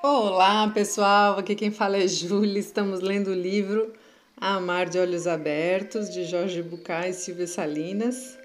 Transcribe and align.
Olá, 0.00 0.70
pessoal. 0.70 1.40
Aqui 1.40 1.56
quem 1.56 1.72
fala 1.72 1.96
é 1.96 2.06
Júlia. 2.06 2.60
Estamos 2.60 3.00
lendo 3.00 3.32
o 3.32 3.34
livro 3.34 3.92
Amar 4.36 4.88
de 4.88 4.96
Olhos 4.96 5.26
Abertos, 5.26 6.08
de 6.08 6.24
Jorge 6.24 6.62
Bucay 6.62 7.10
e 7.10 7.12
Silvia 7.12 7.48
Salinas. 7.48 8.38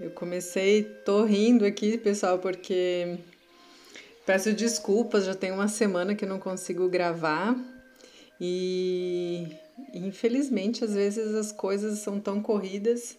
Eu 0.00 0.10
comecei, 0.12 0.84
tô 1.04 1.22
rindo 1.24 1.66
aqui, 1.66 1.98
pessoal, 1.98 2.38
porque 2.38 3.18
peço 4.24 4.54
desculpas, 4.54 5.26
já 5.26 5.34
tem 5.34 5.52
uma 5.52 5.68
semana 5.68 6.14
que 6.14 6.24
não 6.24 6.38
consigo 6.38 6.88
gravar 6.88 7.54
e 8.40 9.48
infelizmente 9.92 10.82
às 10.82 10.94
vezes 10.94 11.34
as 11.34 11.52
coisas 11.52 11.98
são 11.98 12.18
tão 12.18 12.40
corridas 12.40 13.18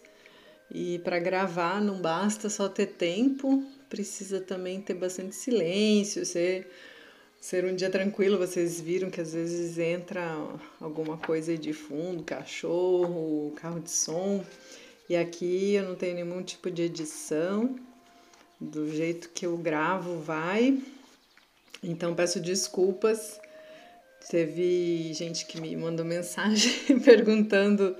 e 0.68 0.98
para 1.04 1.20
gravar 1.20 1.80
não 1.80 2.02
basta 2.02 2.50
só 2.50 2.68
ter 2.68 2.86
tempo, 2.86 3.62
precisa 3.88 4.40
também 4.40 4.80
ter 4.80 4.94
bastante 4.94 5.36
silêncio, 5.36 6.26
ser 6.26 6.66
ser 7.42 7.64
um 7.64 7.74
dia 7.74 7.90
tranquilo, 7.90 8.38
vocês 8.38 8.80
viram 8.80 9.10
que 9.10 9.20
às 9.20 9.32
vezes 9.32 9.76
entra 9.76 10.22
alguma 10.80 11.18
coisa 11.18 11.58
de 11.58 11.72
fundo, 11.72 12.22
cachorro, 12.22 13.52
carro 13.56 13.80
de 13.80 13.90
som. 13.90 14.44
E 15.08 15.16
aqui 15.16 15.74
eu 15.74 15.82
não 15.82 15.96
tenho 15.96 16.14
nenhum 16.14 16.40
tipo 16.44 16.70
de 16.70 16.82
edição, 16.82 17.74
do 18.60 18.88
jeito 18.94 19.28
que 19.30 19.44
eu 19.44 19.56
gravo 19.56 20.20
vai. 20.20 20.80
Então 21.82 22.14
peço 22.14 22.38
desculpas. 22.38 23.40
Teve 24.30 25.12
gente 25.12 25.44
que 25.44 25.60
me 25.60 25.74
mandou 25.74 26.06
mensagem 26.06 26.72
perguntando 27.04 27.96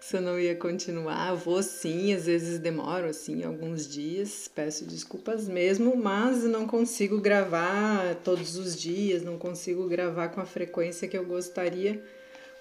se 0.00 0.16
eu 0.16 0.22
não 0.22 0.40
ia 0.40 0.56
continuar. 0.56 1.34
Vou 1.34 1.62
sim, 1.62 2.14
às 2.14 2.26
vezes 2.26 2.58
demoro 2.58 3.06
assim 3.06 3.44
alguns 3.44 3.86
dias, 3.86 4.50
peço 4.52 4.84
desculpas 4.86 5.46
mesmo, 5.46 5.94
mas 5.94 6.42
não 6.44 6.66
consigo 6.66 7.20
gravar 7.20 8.16
todos 8.24 8.56
os 8.56 8.80
dias, 8.80 9.22
não 9.22 9.36
consigo 9.36 9.86
gravar 9.86 10.30
com 10.30 10.40
a 10.40 10.46
frequência 10.46 11.06
que 11.06 11.16
eu 11.16 11.24
gostaria 11.24 12.02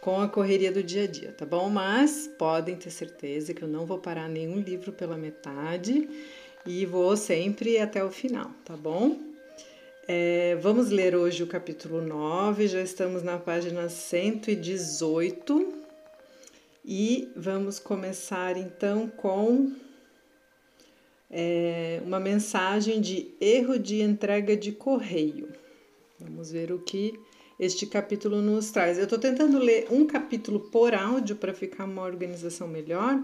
com 0.01 0.21
a 0.21 0.29
correria 0.29 0.71
do 0.71 0.81
dia 0.81 1.03
a 1.03 1.07
dia, 1.07 1.33
tá 1.33 1.45
bom? 1.45 1.69
Mas 1.69 2.29
podem 2.37 2.75
ter 2.75 2.89
certeza 2.89 3.53
que 3.53 3.61
eu 3.61 3.67
não 3.67 3.85
vou 3.85 3.99
parar 3.99 4.29
nenhum 4.29 4.59
livro 4.59 4.93
pela 4.93 5.17
metade 5.17 6.07
e 6.65 6.85
vou 6.85 7.17
sempre 7.17 7.77
até 7.77 8.03
o 8.03 8.09
final, 8.09 8.51
tá 8.63 8.77
bom? 8.77 9.17
É, 10.07 10.57
vamos 10.61 10.89
ler 10.89 11.15
hoje 11.15 11.43
o 11.43 11.47
capítulo 11.47 12.01
9, 12.01 12.67
já 12.67 12.81
estamos 12.81 13.23
na 13.23 13.37
página 13.37 13.89
118 13.89 15.78
e 16.83 17.31
vamos 17.35 17.79
começar 17.79 18.57
então 18.57 19.07
com 19.07 19.71
é, 21.29 22.01
uma 22.05 22.19
mensagem 22.19 22.99
de 22.99 23.33
erro 23.39 23.77
de 23.77 24.01
entrega 24.01 24.55
de 24.55 24.71
correio. 24.71 25.49
Vamos 26.19 26.51
ver 26.51 26.71
o 26.71 26.79
que 26.79 27.13
este 27.59 27.85
capítulo 27.85 28.41
nos 28.41 28.71
traz. 28.71 28.97
Eu 28.97 29.03
estou 29.03 29.19
tentando 29.19 29.59
ler 29.59 29.87
um 29.91 30.07
capítulo 30.07 30.59
por 30.71 30.93
áudio 30.93 31.35
para 31.35 31.53
ficar 31.53 31.85
uma 31.85 32.03
organização 32.03 32.67
melhor. 32.67 33.21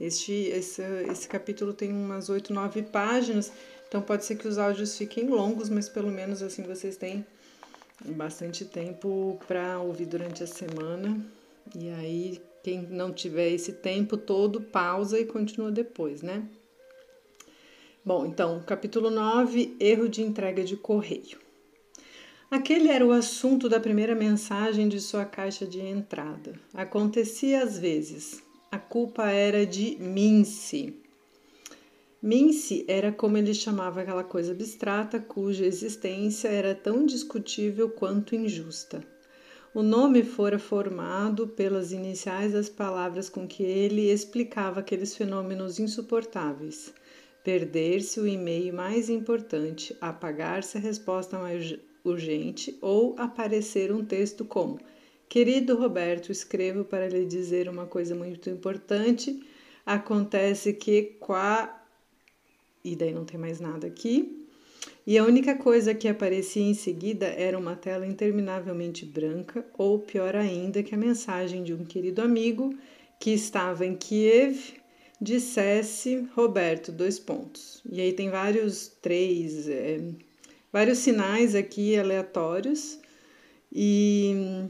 Este, 0.00 0.32
esse, 0.32 0.82
esse 1.10 1.28
capítulo 1.28 1.72
tem 1.72 1.90
umas 1.90 2.28
8, 2.28 2.52
9 2.52 2.82
páginas, 2.84 3.52
então 3.88 4.00
pode 4.00 4.24
ser 4.24 4.36
que 4.36 4.46
os 4.46 4.56
áudios 4.56 4.96
fiquem 4.96 5.28
longos, 5.28 5.68
mas 5.68 5.88
pelo 5.88 6.10
menos 6.10 6.40
assim 6.40 6.62
vocês 6.62 6.96
têm 6.96 7.26
bastante 8.04 8.64
tempo 8.64 9.38
para 9.48 9.80
ouvir 9.80 10.06
durante 10.06 10.44
a 10.44 10.46
semana. 10.46 11.20
E 11.74 11.90
aí, 11.90 12.40
quem 12.62 12.82
não 12.82 13.12
tiver 13.12 13.50
esse 13.50 13.72
tempo 13.72 14.16
todo, 14.16 14.60
pausa 14.60 15.18
e 15.18 15.24
continua 15.24 15.70
depois, 15.70 16.22
né? 16.22 16.48
Bom, 18.04 18.24
então, 18.24 18.62
capítulo 18.66 19.10
9, 19.10 19.76
erro 19.78 20.08
de 20.08 20.22
entrega 20.22 20.64
de 20.64 20.76
correio. 20.76 21.38
Aquele 22.50 22.88
era 22.88 23.04
o 23.04 23.12
assunto 23.12 23.68
da 23.68 23.78
primeira 23.78 24.14
mensagem 24.14 24.88
de 24.88 25.00
sua 25.00 25.26
caixa 25.26 25.66
de 25.66 25.80
entrada. 25.80 26.58
Acontecia 26.72 27.62
às 27.62 27.78
vezes. 27.78 28.42
A 28.72 28.78
culpa 28.78 29.30
era 29.30 29.66
de 29.66 29.98
Mince. 30.00 30.94
Mince 32.22 32.84
era 32.88 33.12
como 33.12 33.36
ele 33.36 33.52
chamava 33.52 34.00
aquela 34.00 34.24
coisa 34.24 34.52
abstrata 34.52 35.20
cuja 35.20 35.66
existência 35.66 36.48
era 36.48 36.74
tão 36.74 37.04
discutível 37.04 37.90
quanto 37.90 38.34
injusta. 38.34 39.04
O 39.74 39.82
nome 39.82 40.22
fora 40.22 40.58
formado 40.58 41.46
pelas 41.46 41.92
iniciais 41.92 42.54
das 42.54 42.70
palavras 42.70 43.28
com 43.28 43.46
que 43.46 43.62
ele 43.62 44.10
explicava 44.10 44.80
aqueles 44.80 45.14
fenômenos 45.14 45.78
insuportáveis. 45.78 46.92
Perder-se 47.44 48.18
o 48.18 48.26
e-mail 48.26 48.72
mais 48.72 49.10
importante, 49.10 49.94
apagar-se 50.00 50.78
a 50.78 50.80
resposta 50.80 51.38
mais 51.38 51.78
urgente 52.02 52.78
ou 52.80 53.14
aparecer 53.18 53.92
um 53.92 54.02
texto 54.02 54.42
como: 54.42 54.80
Querido 55.28 55.76
Roberto, 55.76 56.32
escrevo 56.32 56.82
para 56.82 57.06
lhe 57.06 57.26
dizer 57.26 57.68
uma 57.68 57.86
coisa 57.86 58.14
muito 58.14 58.48
importante. 58.48 59.38
Acontece 59.84 60.72
que 60.72 61.02
qua. 61.20 61.78
E 62.82 62.96
daí 62.96 63.12
não 63.12 63.26
tem 63.26 63.38
mais 63.38 63.60
nada 63.60 63.86
aqui. 63.86 64.37
E 65.08 65.16
a 65.16 65.24
única 65.24 65.54
coisa 65.54 65.94
que 65.94 66.06
aparecia 66.06 66.62
em 66.62 66.74
seguida 66.74 67.28
era 67.28 67.58
uma 67.58 67.74
tela 67.74 68.06
interminavelmente 68.06 69.06
branca, 69.06 69.64
ou 69.78 70.00
pior 70.00 70.36
ainda, 70.36 70.82
que 70.82 70.94
a 70.94 70.98
mensagem 70.98 71.64
de 71.64 71.72
um 71.72 71.82
querido 71.82 72.20
amigo 72.20 72.76
que 73.18 73.30
estava 73.30 73.86
em 73.86 73.96
Kiev 73.96 74.74
dissesse 75.18 76.28
Roberto, 76.36 76.92
dois 76.92 77.18
pontos. 77.18 77.82
E 77.90 78.02
aí 78.02 78.12
tem 78.12 78.28
vários 78.28 78.88
três, 79.00 79.66
é, 79.66 79.98
vários 80.70 80.98
sinais 80.98 81.54
aqui 81.54 81.98
aleatórios 81.98 83.00
e 83.72 84.68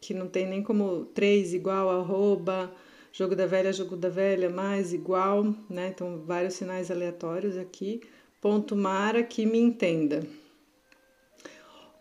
que 0.00 0.14
não 0.14 0.28
tem 0.28 0.46
nem 0.46 0.62
como 0.62 1.06
três 1.06 1.52
igual 1.52 1.90
arroba, 1.90 2.72
jogo 3.12 3.34
da 3.34 3.46
velha, 3.46 3.72
jogo 3.72 3.96
da 3.96 4.08
velha, 4.08 4.48
mais 4.48 4.92
igual, 4.92 5.42
né? 5.68 5.88
Então 5.88 6.22
vários 6.24 6.54
sinais 6.54 6.88
aleatórios 6.88 7.56
aqui 7.56 8.00
Ponto 8.46 8.76
Mara 8.76 9.24
que 9.24 9.44
me 9.44 9.58
entenda. 9.58 10.24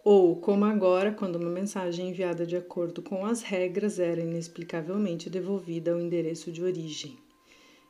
Ou, 0.04 0.36
como 0.36 0.64
agora, 0.64 1.12
quando 1.12 1.38
uma 1.38 1.50
mensagem 1.50 2.10
enviada 2.10 2.46
de 2.46 2.56
acordo 2.56 3.02
com 3.02 3.26
as 3.26 3.42
regras 3.42 3.98
era 3.98 4.22
inexplicavelmente 4.22 5.28
devolvida 5.28 5.92
ao 5.92 6.00
endereço 6.00 6.52
de 6.52 6.64
origem. 6.64 7.18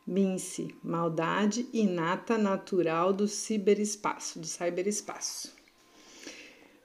Mince, 0.07 0.73
maldade 0.81 1.67
inata 1.73 2.37
natural 2.37 3.11
do 3.11 3.27
ciberespaço, 3.27 4.39
do 4.39 4.47
cyberespaço. 4.47 5.53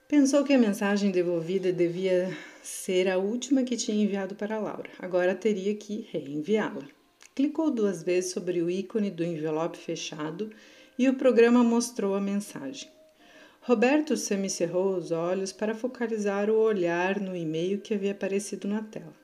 Pensou 0.09 0.43
que 0.43 0.51
a 0.51 0.59
mensagem 0.59 1.09
devolvida 1.09 1.71
devia 1.71 2.37
ser 2.61 3.07
a 3.07 3.17
última 3.17 3.63
que 3.63 3.77
tinha 3.77 4.03
enviado 4.03 4.35
para 4.35 4.59
Laura. 4.59 4.89
Agora 4.99 5.33
teria 5.33 5.73
que 5.73 6.05
reenviá-la. 6.11 6.85
Clicou 7.33 7.71
duas 7.71 8.03
vezes 8.03 8.31
sobre 8.33 8.61
o 8.61 8.69
ícone 8.69 9.09
do 9.09 9.23
envelope 9.23 9.77
fechado 9.77 10.51
e 11.01 11.09
o 11.09 11.15
programa 11.15 11.63
mostrou 11.63 12.13
a 12.13 12.21
mensagem. 12.21 12.87
Roberto 13.61 14.15
semicerrou 14.15 14.95
os 14.95 15.09
olhos 15.09 15.51
para 15.51 15.73
focalizar 15.73 16.47
o 16.47 16.59
olhar 16.59 17.19
no 17.19 17.35
e-mail 17.35 17.81
que 17.81 17.95
havia 17.95 18.11
aparecido 18.11 18.67
na 18.67 18.83
tela. 18.83 19.15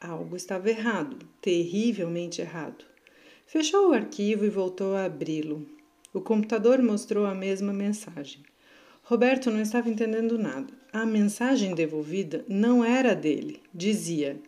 Algo 0.00 0.34
estava 0.34 0.70
errado, 0.70 1.18
terrivelmente 1.42 2.40
errado. 2.40 2.86
Fechou 3.46 3.90
o 3.90 3.92
arquivo 3.92 4.46
e 4.46 4.48
voltou 4.48 4.96
a 4.96 5.04
abri-lo. 5.04 5.68
O 6.10 6.22
computador 6.22 6.80
mostrou 6.80 7.26
a 7.26 7.34
mesma 7.34 7.74
mensagem. 7.74 8.42
Roberto 9.02 9.50
não 9.50 9.60
estava 9.60 9.90
entendendo 9.90 10.38
nada. 10.38 10.72
A 10.90 11.04
mensagem 11.04 11.74
devolvida 11.74 12.46
não 12.48 12.82
era 12.82 13.14
dele. 13.14 13.60
Dizia: 13.74 14.40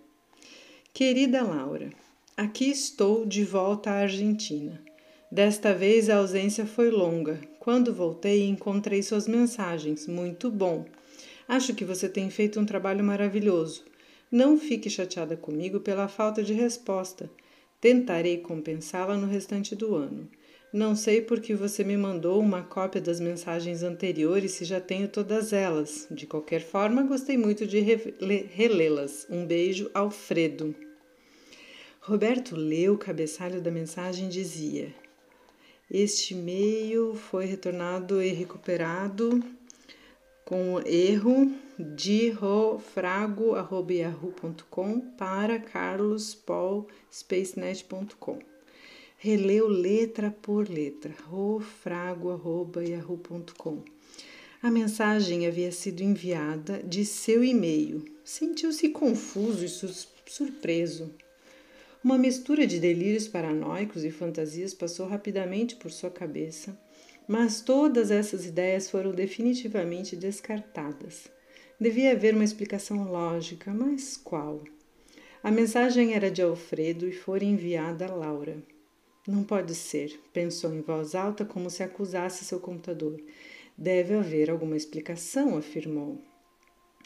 Querida 0.94 1.42
Laura, 1.42 1.90
aqui 2.34 2.70
estou 2.70 3.26
de 3.26 3.44
volta 3.44 3.90
à 3.90 3.98
Argentina. 3.98 4.87
Desta 5.30 5.74
vez 5.74 6.08
a 6.08 6.16
ausência 6.16 6.64
foi 6.64 6.90
longa. 6.90 7.38
Quando 7.60 7.92
voltei, 7.92 8.48
encontrei 8.48 9.02
suas 9.02 9.28
mensagens. 9.28 10.06
Muito 10.06 10.50
bom. 10.50 10.86
Acho 11.46 11.74
que 11.74 11.84
você 11.84 12.08
tem 12.08 12.30
feito 12.30 12.58
um 12.58 12.64
trabalho 12.64 13.04
maravilhoso. 13.04 13.84
Não 14.32 14.58
fique 14.58 14.88
chateada 14.88 15.36
comigo 15.36 15.80
pela 15.80 16.08
falta 16.08 16.42
de 16.42 16.54
resposta. 16.54 17.30
Tentarei 17.78 18.38
compensá-la 18.38 19.18
no 19.18 19.26
restante 19.26 19.76
do 19.76 19.94
ano. 19.94 20.28
Não 20.72 20.96
sei 20.96 21.20
por 21.20 21.40
que 21.40 21.54
você 21.54 21.84
me 21.84 21.96
mandou 21.96 22.40
uma 22.40 22.62
cópia 22.62 23.00
das 23.00 23.20
mensagens 23.20 23.82
anteriores 23.82 24.52
se 24.52 24.64
já 24.64 24.80
tenho 24.80 25.08
todas 25.08 25.52
elas. 25.52 26.06
De 26.10 26.26
qualquer 26.26 26.60
forma, 26.60 27.02
gostei 27.02 27.36
muito 27.36 27.66
de 27.66 27.80
relê-las. 27.80 29.26
Um 29.30 29.46
beijo, 29.46 29.90
Alfredo. 29.92 30.74
Roberto 32.00 32.56
leu 32.56 32.94
o 32.94 32.98
cabeçalho 32.98 33.60
da 33.60 33.70
mensagem 33.70 34.26
e 34.26 34.30
dizia: 34.30 34.94
este 35.90 36.34
e-mail 36.34 37.14
foi 37.14 37.46
retornado 37.46 38.22
e 38.22 38.28
recuperado 38.28 39.42
com 40.44 40.78
erro 40.86 41.50
de 41.78 42.28
rofrago.yahoo.com 42.30 45.00
para 45.16 45.58
carlospaulspacenet.com. 45.58 48.38
Releu 49.18 49.68
letra 49.68 50.30
por 50.30 50.68
letra, 50.68 51.14
rofrago.yahoo.com. 51.28 53.82
A 54.62 54.70
mensagem 54.70 55.46
havia 55.46 55.70
sido 55.70 56.02
enviada 56.02 56.82
de 56.82 57.04
seu 57.04 57.44
e-mail. 57.44 58.02
Sentiu-se 58.24 58.88
confuso 58.88 59.62
e 59.64 59.68
surpreso. 60.30 61.12
Uma 62.08 62.16
mistura 62.16 62.66
de 62.66 62.80
delírios 62.80 63.28
paranoicos 63.28 64.02
e 64.02 64.10
fantasias 64.10 64.72
passou 64.72 65.06
rapidamente 65.06 65.76
por 65.76 65.90
sua 65.90 66.08
cabeça, 66.08 66.74
mas 67.28 67.60
todas 67.60 68.10
essas 68.10 68.46
ideias 68.46 68.88
foram 68.88 69.10
definitivamente 69.10 70.16
descartadas. 70.16 71.28
Devia 71.78 72.12
haver 72.12 72.34
uma 72.34 72.44
explicação 72.44 73.04
lógica, 73.12 73.74
mas 73.74 74.16
qual? 74.16 74.64
A 75.42 75.50
mensagem 75.50 76.14
era 76.14 76.30
de 76.30 76.40
Alfredo 76.40 77.06
e 77.06 77.12
fora 77.12 77.44
enviada 77.44 78.06
a 78.06 78.14
Laura. 78.14 78.56
Não 79.26 79.44
pode 79.44 79.74
ser, 79.74 80.18
pensou 80.32 80.74
em 80.74 80.80
voz 80.80 81.14
alta 81.14 81.44
como 81.44 81.68
se 81.68 81.82
acusasse 81.82 82.42
seu 82.42 82.58
computador. 82.58 83.20
Deve 83.76 84.14
haver 84.14 84.48
alguma 84.48 84.78
explicação, 84.78 85.58
afirmou. 85.58 86.16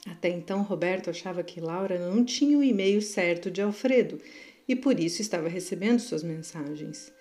Até 0.06 0.28
então, 0.28 0.62
Roberto 0.62 1.10
achava 1.10 1.42
que 1.42 1.60
Laura 1.60 1.98
não 1.98 2.24
tinha 2.24 2.56
o 2.56 2.62
e-mail 2.62 3.02
certo 3.02 3.50
de 3.50 3.60
Alfredo 3.60 4.20
e 4.66 4.76
por 4.76 4.98
isso 5.00 5.20
estava 5.20 5.48
recebendo 5.48 6.00
suas 6.00 6.22
mensagens. 6.22 7.12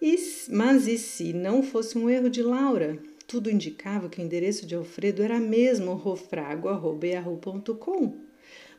E, 0.00 0.16
mas 0.50 0.88
e 0.88 0.98
se 0.98 1.32
não 1.32 1.62
fosse 1.62 1.96
um 1.96 2.10
erro 2.10 2.28
de 2.28 2.42
Laura? 2.42 2.98
Tudo 3.26 3.50
indicava 3.50 4.08
que 4.08 4.20
o 4.20 4.24
endereço 4.24 4.66
de 4.66 4.74
Alfredo 4.74 5.22
era 5.22 5.38
mesmo 5.38 5.94
rofrago.com. 5.94 6.72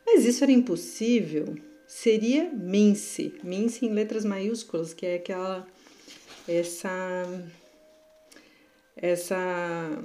Mas 0.06 0.24
isso 0.26 0.44
era 0.44 0.52
impossível. 0.52 1.56
Seria 1.86 2.50
Mince, 2.52 3.34
Mince 3.42 3.86
em 3.86 3.92
letras 3.92 4.24
maiúsculas, 4.24 4.92
que 4.92 5.06
é 5.06 5.14
aquela 5.16 5.66
essa 6.46 7.24
essa, 8.96 10.02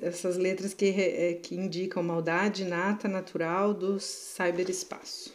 essas 0.00 0.36
letras 0.36 0.72
que, 0.72 0.86
é, 0.86 1.34
que 1.34 1.54
indicam 1.54 2.02
maldade 2.02 2.64
nata 2.64 3.06
natural 3.08 3.74
do 3.74 4.00
cyberespaço. 4.00 5.34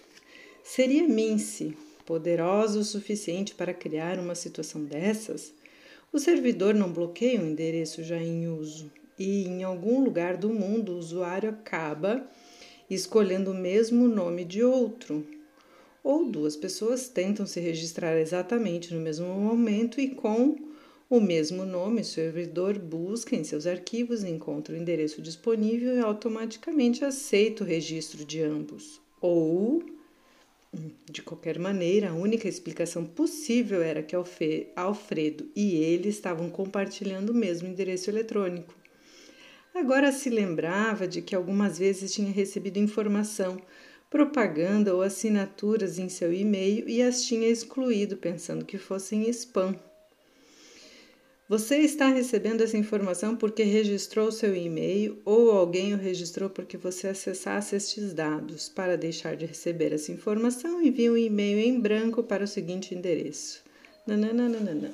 Seria 0.64 1.08
Mince 1.08 1.78
poderosa 2.08 2.80
o 2.80 2.86
suficiente 2.86 3.54
para 3.54 3.74
criar 3.74 4.18
uma 4.18 4.34
situação 4.34 4.82
dessas? 4.82 5.54
O 6.12 6.18
servidor 6.18 6.74
não 6.74 6.90
bloqueia 6.90 7.42
um 7.42 7.50
endereço 7.50 8.02
já 8.02 8.18
em 8.18 8.48
uso 8.48 8.90
e 9.20 9.44
em 9.44 9.62
algum 9.62 10.02
lugar 10.02 10.38
do 10.38 10.50
mundo 10.50 10.94
o 10.94 10.98
usuário 10.98 11.50
acaba 11.50 12.26
escolhendo 12.90 13.52
o 13.52 13.54
mesmo 13.54 14.08
nome 14.08 14.46
de 14.46 14.64
outro. 14.64 15.28
Ou 16.02 16.24
duas 16.26 16.56
pessoas 16.56 17.10
tentam 17.10 17.46
se 17.46 17.60
registrar 17.60 18.18
exatamente 18.18 18.94
no 18.94 19.02
mesmo 19.02 19.28
momento 19.28 20.00
e 20.00 20.16
com 20.16 20.56
o 21.10 21.20
mesmo 21.20 21.66
nome, 21.66 22.02
o 22.02 22.06
servidor 22.06 22.80
busca 22.80 23.36
em 23.36 23.44
seus 23.44 23.68
arquivos, 23.68 24.24
encontra 24.24 24.74
o 24.76 24.78
endereço 24.78 25.22
disponível 25.22 25.96
e 25.96 26.00
automaticamente 26.00 27.04
aceita 27.04 27.64
o 27.64 27.68
registro 27.68 28.24
de 28.24 28.42
ambos. 28.42 29.02
Ou, 29.22 29.82
de 31.10 31.22
qualquer 31.22 31.58
maneira, 31.58 32.10
a 32.10 32.14
única 32.14 32.48
explicação 32.48 33.06
possível 33.06 33.82
era 33.82 34.04
que 34.04 34.16
Alfredo 34.76 35.50
e 35.56 35.76
ele 35.76 36.10
estavam 36.10 36.50
compartilhando 36.50 37.30
o 37.30 37.36
mesmo 37.36 37.68
endereço 37.68 38.10
eletrônico. 38.10 38.74
Agora 39.74 40.12
se 40.12 40.30
lembrava 40.30 41.08
de 41.08 41.22
que 41.22 41.36
algumas 41.36 41.78
vezes 41.78 42.14
tinha 42.14 42.32
recebido 42.32 42.78
informação, 42.78 43.62
propaganda 44.10 44.94
ou 44.94 45.02
assinaturas 45.02 46.00
em 46.00 46.10
seu 46.10 46.34
e-mail 46.34 46.88
e 46.90 47.02
as 47.02 47.24
tinha 47.24 47.48
excluído, 47.48 48.18
pensando 48.18 48.66
que 48.66 48.78
fossem 48.78 49.30
spam. 49.30 49.78
Você 51.50 51.78
está 51.78 52.10
recebendo 52.10 52.60
essa 52.60 52.76
informação 52.76 53.34
porque 53.34 53.64
registrou 53.64 54.34
seu 54.34 54.54
e-mail 54.54 55.18
ou 55.24 55.52
alguém 55.52 55.94
o 55.94 55.98
registrou 55.98 56.50
porque 56.50 56.76
você 56.76 57.08
acessasse 57.08 57.74
estes 57.74 58.14
dados. 58.14 58.68
Para 58.68 58.98
deixar 58.98 59.38
de 59.38 59.46
receber 59.46 59.94
essa 59.94 60.12
informação, 60.12 60.82
envie 60.82 61.10
um 61.10 61.16
e-mail 61.16 61.58
em 61.60 61.80
branco 61.80 62.22
para 62.22 62.44
o 62.44 62.48
seguinte 62.48 62.94
endereço. 62.94 63.64
Nananana. 64.06 64.92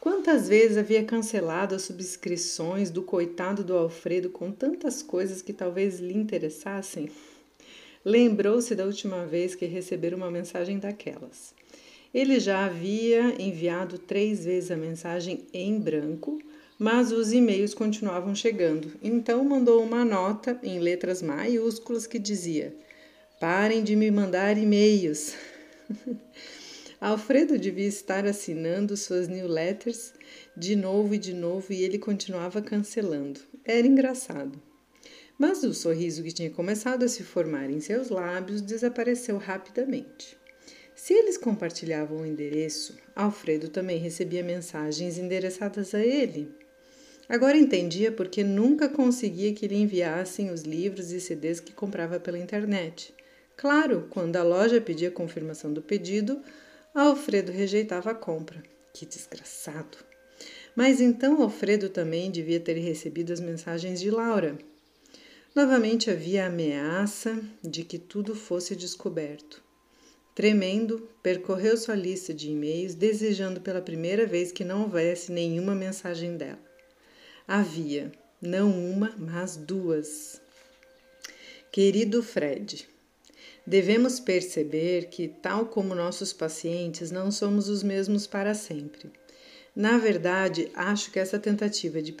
Quantas 0.00 0.48
vezes 0.48 0.76
havia 0.76 1.02
cancelado 1.02 1.74
as 1.74 1.82
subscrições 1.82 2.88
do 2.88 3.02
coitado 3.02 3.64
do 3.64 3.76
Alfredo 3.76 4.30
com 4.30 4.52
tantas 4.52 5.02
coisas 5.02 5.42
que 5.42 5.52
talvez 5.52 5.98
lhe 5.98 6.14
interessassem? 6.14 7.10
Lembrou-se 8.04 8.72
da 8.76 8.84
última 8.84 9.26
vez 9.26 9.56
que 9.56 9.66
recebera 9.66 10.14
uma 10.14 10.30
mensagem 10.30 10.78
daquelas. 10.78 11.54
Ele 12.14 12.38
já 12.38 12.66
havia 12.66 13.34
enviado 13.42 13.98
três 13.98 14.44
vezes 14.44 14.70
a 14.70 14.76
mensagem 14.76 15.48
em 15.52 15.80
branco, 15.80 16.38
mas 16.78 17.10
os 17.10 17.32
e-mails 17.32 17.74
continuavam 17.74 18.36
chegando. 18.36 18.92
Então 19.02 19.44
mandou 19.44 19.82
uma 19.82 20.04
nota 20.04 20.56
em 20.62 20.78
letras 20.78 21.20
maiúsculas 21.20 22.06
que 22.06 22.20
dizia: 22.20 22.72
Parem 23.40 23.82
de 23.82 23.96
me 23.96 24.12
mandar 24.12 24.56
e-mails. 24.56 25.34
Alfredo 27.00 27.58
devia 27.58 27.88
estar 27.88 28.24
assinando 28.24 28.96
suas 28.96 29.26
newsletters 29.26 30.14
de 30.56 30.76
novo 30.76 31.16
e 31.16 31.18
de 31.18 31.34
novo 31.34 31.72
e 31.72 31.82
ele 31.82 31.98
continuava 31.98 32.62
cancelando. 32.62 33.40
Era 33.64 33.86
engraçado. 33.86 34.62
Mas 35.36 35.64
o 35.64 35.74
sorriso 35.74 36.22
que 36.22 36.32
tinha 36.32 36.50
começado 36.50 37.02
a 37.02 37.08
se 37.08 37.24
formar 37.24 37.68
em 37.68 37.80
seus 37.80 38.08
lábios 38.08 38.62
desapareceu 38.62 39.36
rapidamente. 39.36 40.43
Se 41.04 41.12
eles 41.12 41.36
compartilhavam 41.36 42.22
o 42.22 42.26
endereço, 42.26 42.96
Alfredo 43.14 43.68
também 43.68 43.98
recebia 43.98 44.42
mensagens 44.42 45.18
endereçadas 45.18 45.94
a 45.94 46.00
ele. 46.00 46.50
Agora 47.28 47.58
entendia 47.58 48.10
porque 48.10 48.42
nunca 48.42 48.88
conseguia 48.88 49.52
que 49.52 49.68
lhe 49.68 49.76
enviassem 49.76 50.50
os 50.50 50.62
livros 50.62 51.12
e 51.12 51.20
CDs 51.20 51.60
que 51.60 51.74
comprava 51.74 52.18
pela 52.18 52.38
internet. 52.38 53.12
Claro, 53.54 54.06
quando 54.08 54.36
a 54.36 54.42
loja 54.42 54.80
pedia 54.80 55.10
confirmação 55.10 55.74
do 55.74 55.82
pedido, 55.82 56.40
Alfredo 56.94 57.52
rejeitava 57.52 58.12
a 58.12 58.14
compra. 58.14 58.62
Que 58.94 59.04
desgraçado! 59.04 59.98
Mas 60.74 61.02
então 61.02 61.42
Alfredo 61.42 61.90
também 61.90 62.30
devia 62.30 62.60
ter 62.60 62.78
recebido 62.78 63.30
as 63.30 63.40
mensagens 63.40 64.00
de 64.00 64.10
Laura. 64.10 64.56
Novamente 65.54 66.10
havia 66.10 66.44
a 66.44 66.46
ameaça 66.46 67.38
de 67.62 67.84
que 67.84 67.98
tudo 67.98 68.34
fosse 68.34 68.74
descoberto. 68.74 69.62
Tremendo, 70.34 71.08
percorreu 71.22 71.76
sua 71.76 71.94
lista 71.94 72.34
de 72.34 72.50
e-mails, 72.50 72.94
desejando 72.94 73.60
pela 73.60 73.80
primeira 73.80 74.26
vez 74.26 74.50
que 74.50 74.64
não 74.64 74.82
houvesse 74.82 75.30
nenhuma 75.30 75.74
mensagem 75.74 76.36
dela. 76.36 76.58
Havia, 77.46 78.10
não 78.40 78.70
uma, 78.70 79.14
mas 79.16 79.56
duas. 79.56 80.40
Querido 81.70 82.22
Fred, 82.22 82.88
Devemos 83.66 84.20
perceber 84.20 85.06
que, 85.06 85.26
tal 85.26 85.64
como 85.66 85.94
nossos 85.94 86.34
pacientes, 86.34 87.10
não 87.10 87.30
somos 87.30 87.66
os 87.68 87.82
mesmos 87.82 88.26
para 88.26 88.52
sempre. 88.52 89.10
Na 89.74 89.96
verdade, 89.96 90.70
acho 90.74 91.10
que 91.10 91.18
essa 91.18 91.38
tentativa 91.38 92.02
de 92.02 92.14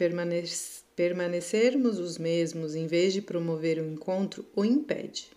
permanecermos 0.96 1.98
os 1.98 2.16
mesmos 2.16 2.74
em 2.74 2.86
vez 2.86 3.12
de 3.12 3.20
promover 3.20 3.78
o 3.78 3.82
um 3.82 3.92
encontro 3.92 4.46
o 4.56 4.64
impede. 4.64 5.28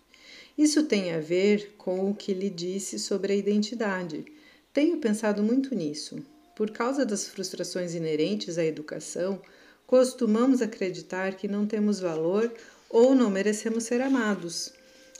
Isso 0.58 0.82
tem 0.82 1.14
a 1.14 1.20
ver 1.20 1.76
com 1.78 2.10
o 2.10 2.14
que 2.14 2.34
lhe 2.34 2.50
disse 2.50 2.98
sobre 2.98 3.32
a 3.32 3.36
identidade. 3.36 4.24
Tenho 4.72 4.98
pensado 4.98 5.40
muito 5.40 5.72
nisso. 5.72 6.20
Por 6.56 6.72
causa 6.72 7.06
das 7.06 7.28
frustrações 7.28 7.94
inerentes 7.94 8.58
à 8.58 8.64
educação, 8.64 9.40
costumamos 9.86 10.60
acreditar 10.60 11.36
que 11.36 11.46
não 11.46 11.64
temos 11.64 12.00
valor 12.00 12.52
ou 12.90 13.14
não 13.14 13.30
merecemos 13.30 13.84
ser 13.84 14.00
amados. 14.00 14.72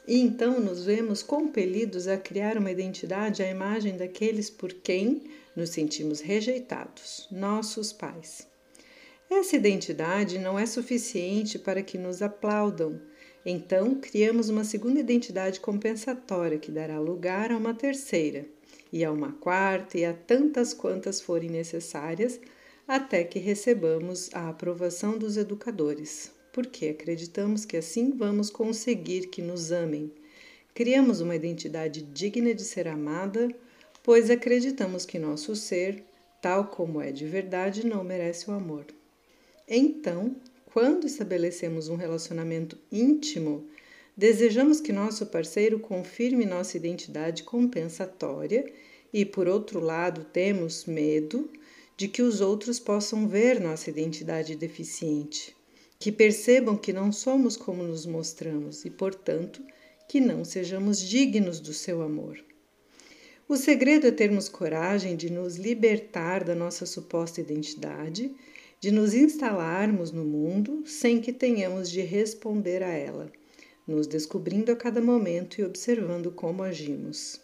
E 0.08 0.18
então 0.18 0.58
nos 0.58 0.84
vemos 0.84 1.22
compelidos 1.22 2.08
a 2.08 2.16
criar 2.16 2.58
uma 2.58 2.72
identidade 2.72 3.40
à 3.40 3.48
imagem 3.48 3.96
daqueles 3.96 4.50
por 4.50 4.72
quem 4.72 5.22
nos 5.54 5.70
sentimos 5.70 6.20
rejeitados, 6.20 7.28
nossos 7.30 7.92
pais. 7.92 8.48
Essa 9.30 9.56
identidade 9.56 10.38
não 10.38 10.58
é 10.58 10.64
suficiente 10.64 11.58
para 11.58 11.82
que 11.82 11.98
nos 11.98 12.22
aplaudam. 12.22 13.00
Então, 13.44 13.94
criamos 13.94 14.48
uma 14.48 14.64
segunda 14.64 15.00
identidade 15.00 15.60
compensatória 15.60 16.58
que 16.58 16.70
dará 16.70 16.98
lugar 16.98 17.52
a 17.52 17.56
uma 17.56 17.74
terceira, 17.74 18.46
e 18.92 19.04
a 19.04 19.12
uma 19.12 19.32
quarta, 19.32 19.98
e 19.98 20.04
a 20.04 20.12
tantas 20.12 20.74
quantas 20.74 21.20
forem 21.20 21.50
necessárias, 21.50 22.40
até 22.86 23.24
que 23.24 23.38
recebamos 23.38 24.30
a 24.32 24.48
aprovação 24.48 25.18
dos 25.18 25.36
educadores 25.36 26.36
porque 26.58 26.86
acreditamos 26.86 27.64
que 27.64 27.76
assim 27.76 28.10
vamos 28.10 28.50
conseguir 28.50 29.28
que 29.28 29.40
nos 29.40 29.70
amem. 29.70 30.10
Criamos 30.74 31.20
uma 31.20 31.36
identidade 31.36 32.02
digna 32.02 32.52
de 32.52 32.64
ser 32.64 32.88
amada, 32.88 33.48
pois 34.02 34.28
acreditamos 34.28 35.06
que 35.06 35.20
nosso 35.20 35.54
ser, 35.54 36.04
tal 36.42 36.66
como 36.66 37.00
é 37.00 37.12
de 37.12 37.26
verdade, 37.26 37.86
não 37.86 38.02
merece 38.02 38.50
o 38.50 38.54
amor. 38.54 38.86
Então, 39.68 40.34
quando 40.72 41.06
estabelecemos 41.06 41.88
um 41.88 41.96
relacionamento 41.96 42.78
íntimo, 42.92 43.66
desejamos 44.16 44.80
que 44.80 44.92
nosso 44.92 45.26
parceiro 45.26 45.78
confirme 45.78 46.44
nossa 46.44 46.76
identidade 46.76 47.42
compensatória 47.42 48.70
e, 49.12 49.24
por 49.24 49.48
outro 49.48 49.80
lado, 49.80 50.24
temos 50.24 50.84
medo 50.84 51.50
de 51.96 52.06
que 52.06 52.22
os 52.22 52.40
outros 52.40 52.78
possam 52.78 53.26
ver 53.26 53.60
nossa 53.60 53.90
identidade 53.90 54.54
deficiente. 54.54 55.56
que 55.98 56.12
percebam 56.12 56.76
que 56.76 56.92
não 56.92 57.10
somos 57.10 57.56
como 57.56 57.82
nos 57.82 58.06
mostramos 58.06 58.84
e, 58.84 58.90
portanto, 58.90 59.60
que 60.08 60.20
não 60.20 60.44
sejamos 60.44 61.00
dignos 61.00 61.58
do 61.58 61.72
seu 61.72 62.02
amor. 62.02 62.38
O 63.48 63.56
segredo 63.56 64.06
é 64.06 64.10
termos 64.10 64.48
coragem 64.48 65.16
de 65.16 65.30
nos 65.30 65.56
libertar 65.56 66.44
da 66.44 66.54
nossa 66.54 66.86
suposta 66.86 67.40
identidade, 67.40 68.30
de 68.80 68.92
nos 68.92 69.14
instalarmos 69.14 70.12
no 70.12 70.24
mundo 70.24 70.84
sem 70.86 71.20
que 71.20 71.32
tenhamos 71.32 71.90
de 71.90 72.00
responder 72.00 72.82
a 72.82 72.92
ela, 72.92 73.30
nos 73.86 74.06
descobrindo 74.06 74.70
a 74.70 74.76
cada 74.76 75.00
momento 75.00 75.60
e 75.60 75.64
observando 75.64 76.30
como 76.30 76.62
agimos. 76.62 77.40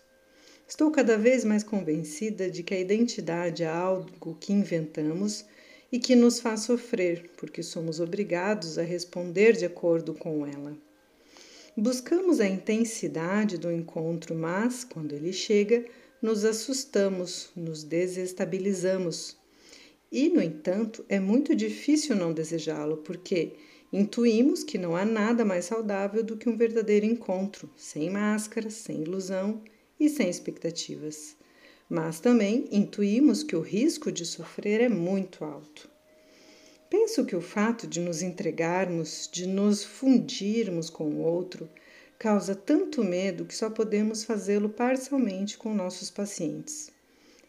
Estou 0.66 0.90
cada 0.90 1.18
vez 1.18 1.44
mais 1.44 1.62
convencida 1.62 2.48
de 2.48 2.62
que 2.62 2.74
a 2.74 2.80
identidade 2.80 3.62
é 3.62 3.68
algo 3.68 4.34
que 4.40 4.52
inventamos 4.52 5.44
e 5.92 5.98
que 5.98 6.16
nos 6.16 6.40
faz 6.40 6.60
sofrer, 6.60 7.30
porque 7.36 7.62
somos 7.62 8.00
obrigados 8.00 8.78
a 8.78 8.82
responder 8.82 9.56
de 9.56 9.64
acordo 9.64 10.14
com 10.14 10.46
ela. 10.46 10.76
Buscamos 11.76 12.40
a 12.40 12.46
intensidade 12.46 13.58
do 13.58 13.70
encontro, 13.70 14.34
mas, 14.34 14.84
quando 14.84 15.12
ele 15.12 15.32
chega, 15.32 15.84
nos 16.22 16.44
assustamos, 16.44 17.50
nos 17.54 17.82
desestabilizamos. 17.82 19.36
E, 20.16 20.28
no 20.28 20.40
entanto, 20.40 21.04
é 21.08 21.18
muito 21.18 21.56
difícil 21.56 22.14
não 22.14 22.32
desejá-lo, 22.32 22.98
porque 22.98 23.54
intuímos 23.92 24.62
que 24.62 24.78
não 24.78 24.94
há 24.94 25.04
nada 25.04 25.44
mais 25.44 25.64
saudável 25.64 26.22
do 26.22 26.36
que 26.36 26.48
um 26.48 26.56
verdadeiro 26.56 27.04
encontro, 27.04 27.68
sem 27.76 28.10
máscara, 28.10 28.70
sem 28.70 29.02
ilusão 29.02 29.60
e 29.98 30.08
sem 30.08 30.30
expectativas. 30.30 31.34
Mas 31.88 32.20
também 32.20 32.68
intuímos 32.70 33.42
que 33.42 33.56
o 33.56 33.60
risco 33.60 34.12
de 34.12 34.24
sofrer 34.24 34.82
é 34.82 34.88
muito 34.88 35.44
alto. 35.44 35.90
Penso 36.88 37.24
que 37.24 37.34
o 37.34 37.40
fato 37.40 37.84
de 37.84 37.98
nos 37.98 38.22
entregarmos, 38.22 39.28
de 39.32 39.48
nos 39.48 39.82
fundirmos 39.82 40.90
com 40.90 41.08
o 41.08 41.22
outro, 41.22 41.68
causa 42.20 42.54
tanto 42.54 43.02
medo 43.02 43.44
que 43.44 43.56
só 43.56 43.68
podemos 43.68 44.22
fazê-lo 44.22 44.68
parcialmente 44.68 45.58
com 45.58 45.74
nossos 45.74 46.08
pacientes. 46.08 46.93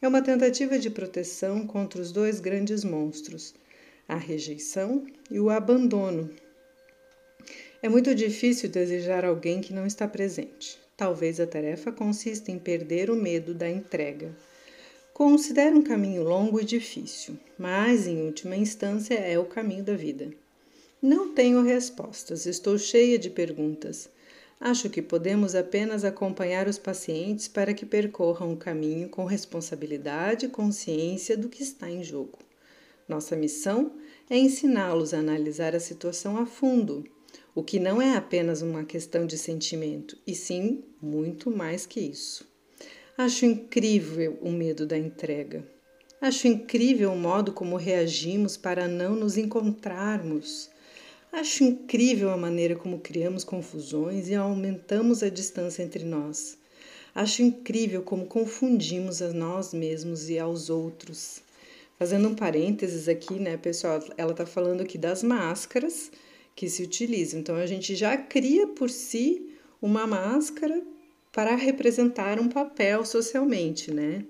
É 0.06 0.08
uma 0.08 0.22
tentativa 0.22 0.78
de 0.78 0.92
proteção 0.92 1.66
contra 1.66 2.00
os 2.00 2.12
dois 2.12 2.40
grandes 2.40 2.84
monstros, 2.84 3.56
a 4.08 4.16
rejeição 4.16 5.04
e 5.32 5.40
o 5.40 5.50
abandono. 5.50 6.30
É 7.82 7.90
muito 7.90 8.14
difícil 8.14 8.70
desejar 8.70 9.26
alguém 9.26 9.62
que 9.62 9.74
não 9.74 9.84
está 9.84 10.08
presente. 10.08 10.80
Talvez 10.96 11.40
a 11.40 11.48
tarefa 11.48 11.92
consista 11.92 12.52
em 12.52 12.60
perder 12.60 13.10
o 13.10 13.16
medo 13.16 13.52
da 13.56 13.68
entrega. 13.68 14.32
Considero 15.12 15.76
um 15.76 15.82
caminho 15.82 16.22
longo 16.22 16.62
e 16.62 16.64
difícil, 16.64 17.36
mas 17.58 18.06
em 18.06 18.22
última 18.22 18.56
instância 18.56 19.16
é 19.16 19.40
o 19.40 19.46
caminho 19.46 19.84
da 19.84 19.96
vida. 19.96 20.30
Não 21.02 21.34
tenho 21.34 21.64
respostas, 21.64 22.46
estou 22.46 22.78
cheia 22.78 23.18
de 23.18 23.32
perguntas. 23.32 24.08
Acho 24.60 24.90
que 24.90 25.02
podemos 25.02 25.54
apenas 25.56 26.04
acompanhar 26.04 26.68
os 26.68 26.78
pacientes 26.78 27.48
para 27.48 27.74
que 27.74 27.86
percorram 27.86 28.54
o 28.54 28.58
caminho 28.58 29.10
com 29.10 29.26
responsabilidade 29.26 30.46
e 30.46 30.50
consciência 30.50 31.38
do 31.38 31.50
que 31.50 31.62
está 31.62 31.90
em 31.90 32.04
jogo. 32.04 32.40
Nossa 33.08 33.36
missão 33.36 33.94
é 34.30 34.38
ensiná-los 34.38 35.14
a 35.14 35.20
analisar 35.20 35.76
a 35.76 35.80
situação 35.80 36.38
a 36.38 36.46
fundo 36.46 37.04
o 37.56 37.64
que 37.64 37.80
não 37.80 38.02
é 38.02 38.18
apenas 38.18 38.62
uma 38.62 38.84
questão 38.84 39.26
de 39.26 39.38
sentimento, 39.38 40.18
e 40.28 40.36
sim 40.36 40.84
muito 41.02 41.50
mais 41.50 41.86
que 41.86 42.02
isso. 42.02 42.46
Acho 43.18 43.46
incrível 43.46 44.38
o 44.42 44.52
medo 44.52 44.86
da 44.86 44.98
entrega. 44.98 45.66
Acho 46.20 46.48
incrível 46.48 47.14
o 47.14 47.18
modo 47.18 47.54
como 47.54 47.78
reagimos 47.78 48.58
para 48.58 48.90
não 48.90 49.16
nos 49.16 49.38
encontrarmos. 49.38 50.70
Acho 51.36 51.66
incrível 51.66 52.30
a 52.30 52.38
maneira 52.38 52.78
como 52.78 53.02
criamos 53.02 53.44
confusões 53.44 54.30
e 54.30 54.36
aumentamos 54.36 55.22
a 55.22 55.28
distância 55.28 55.84
entre 55.84 56.06
nós. 56.06 56.58
Acho 57.14 57.42
incrível 57.42 58.02
como 58.04 58.26
confundimos 58.26 59.22
a 59.22 59.34
nós 59.34 59.74
mesmos 59.74 60.30
e 60.30 60.40
aos 60.40 60.70
outros. 60.70 61.42
Fazendo 62.00 62.30
um 62.30 62.36
parênteses 62.36 63.10
aqui, 63.10 63.34
né, 63.34 63.58
pessoal? 63.58 64.02
Ela 64.16 64.32
está 64.32 64.46
falando 64.46 64.80
aqui 64.80 64.98
das 64.98 65.24
máscaras 65.24 66.10
que 66.56 66.70
se 66.70 66.82
utilizam. 66.82 67.42
Então 67.42 67.58
a 67.58 67.66
gente 67.66 67.98
já 67.98 68.16
cria 68.16 68.68
por 68.68 68.90
si 68.90 69.46
uma 69.82 70.08
máscara 70.08 70.82
para 71.34 71.54
representar 71.54 72.40
um 72.40 72.48
papel 72.48 73.04
socialmente, 73.04 73.94
né? 73.94 74.24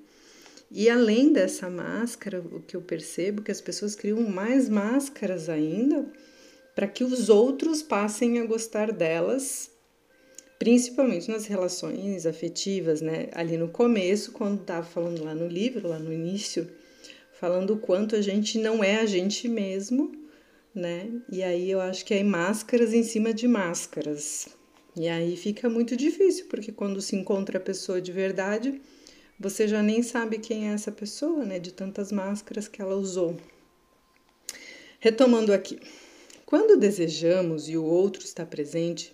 E 0.71 0.89
além 0.89 1.31
dessa 1.31 1.69
máscara, 1.69 2.39
o 2.39 2.61
que 2.61 2.75
eu 2.75 2.81
percebo 2.81 3.41
é 3.41 3.45
que 3.45 3.51
as 3.51 3.61
pessoas 3.61 3.93
criam 3.93 4.27
mais 4.27 4.67
máscaras 4.67 5.49
ainda 5.49 6.11
para 6.75 6.87
que 6.87 7.03
os 7.03 7.29
outros 7.29 7.81
passem 7.81 8.37
a 8.39 8.45
gostar 8.45 8.91
delas, 8.91 9.71
principalmente 10.59 11.31
nas 11.31 11.45
relações 11.45 12.25
afetivas, 12.27 13.01
né? 13.01 13.29
Ali 13.31 13.57
no 13.57 13.69
começo, 13.69 14.33
quando 14.33 14.61
estava 14.61 14.85
falando 14.85 15.23
lá 15.23 15.33
no 15.33 15.47
livro, 15.47 15.87
lá 15.87 15.97
no 15.97 16.13
início, 16.13 16.69
falando 17.39 17.73
o 17.73 17.79
quanto 17.79 18.15
a 18.15 18.21
gente 18.21 18.59
não 18.59 18.83
é 18.83 18.97
a 18.97 19.05
gente 19.05 19.47
mesmo 19.47 20.25
né? 20.75 21.09
E 21.31 21.41
aí 21.41 21.71
eu 21.71 21.79
acho 21.79 22.03
que 22.03 22.13
é 22.13 22.21
máscaras 22.21 22.93
em 22.93 23.01
cima 23.01 23.33
de 23.33 23.47
máscaras. 23.47 24.49
E 24.95 25.07
aí 25.07 25.37
fica 25.37 25.69
muito 25.69 25.95
difícil, 25.95 26.47
porque 26.49 26.71
quando 26.71 27.01
se 27.01 27.15
encontra 27.15 27.57
a 27.57 27.61
pessoa 27.61 28.01
de 28.01 28.11
verdade, 28.11 28.81
você 29.39 29.67
já 29.67 29.81
nem 29.81 30.03
sabe 30.03 30.37
quem 30.37 30.69
é 30.69 30.73
essa 30.73 30.91
pessoa, 30.91 31.45
né? 31.45 31.59
De 31.59 31.71
tantas 31.71 32.11
máscaras 32.11 32.67
que 32.67 32.81
ela 32.81 32.95
usou. 32.95 33.37
Retomando 34.99 35.53
aqui. 35.53 35.79
Quando 36.45 36.79
desejamos 36.79 37.67
e 37.67 37.75
o 37.75 37.83
outro 37.83 38.23
está 38.23 38.45
presente, 38.45 39.13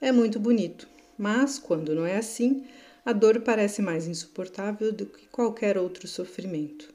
é 0.00 0.12
muito 0.12 0.38
bonito. 0.38 0.86
Mas 1.16 1.58
quando 1.58 1.94
não 1.94 2.04
é 2.04 2.18
assim, 2.18 2.64
a 3.04 3.12
dor 3.12 3.40
parece 3.40 3.80
mais 3.80 4.06
insuportável 4.06 4.92
do 4.92 5.06
que 5.06 5.26
qualquer 5.28 5.78
outro 5.78 6.06
sofrimento. 6.06 6.94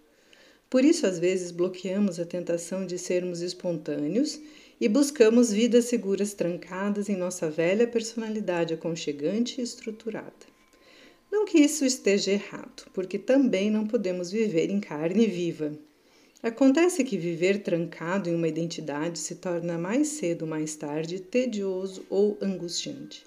Por 0.70 0.86
isso, 0.86 1.08
às 1.08 1.18
vezes, 1.18 1.52
bloqueamos 1.52 2.20
a 2.20 2.26
tentação 2.26 2.86
de 2.86 2.98
sermos 3.00 3.42
espontâneos 3.42 4.40
e 4.80 4.88
buscamos 4.88 5.52
vidas 5.52 5.86
seguras 5.86 6.34
trancadas 6.34 7.10
em 7.10 7.16
nossa 7.16 7.50
velha 7.50 7.88
personalidade 7.88 8.74
aconchegante 8.74 9.60
e 9.60 9.64
estruturada. 9.64 10.52
Não 11.32 11.46
que 11.46 11.58
isso 11.58 11.86
esteja 11.86 12.32
errado, 12.32 12.86
porque 12.94 13.18
também 13.18 13.72
não 13.72 13.88
podemos 13.88 14.32
viver 14.32 14.70
em 14.70 14.80
carne 14.80 15.26
viva. 15.28 15.72
Acontece 16.43 17.03
que 17.03 17.17
viver 17.17 17.62
trancado 17.62 18.29
em 18.29 18.36
uma 18.36 18.48
identidade 18.48 19.19
se 19.19 19.36
torna 19.36 19.77
mais 19.77 20.07
cedo 20.07 20.43
ou 20.43 20.48
mais 20.48 20.75
tarde 20.75 21.19
tedioso 21.19 22.05
ou 22.10 22.38
angustiante. 22.41 23.24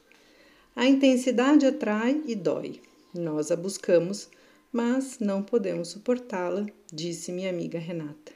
A 0.75 0.87
intensidade 0.87 1.65
atrai 1.65 2.23
e 2.27 2.35
dói. 2.35 2.81
Nós 3.15 3.53
a 3.53 3.57
buscamos 3.57 4.29
mas 4.75 5.21
não 5.21 5.41
podemos 5.41 5.87
suportá-la, 5.87 6.67
disse 6.93 7.31
minha 7.31 7.49
amiga 7.49 7.79
Renata. 7.79 8.33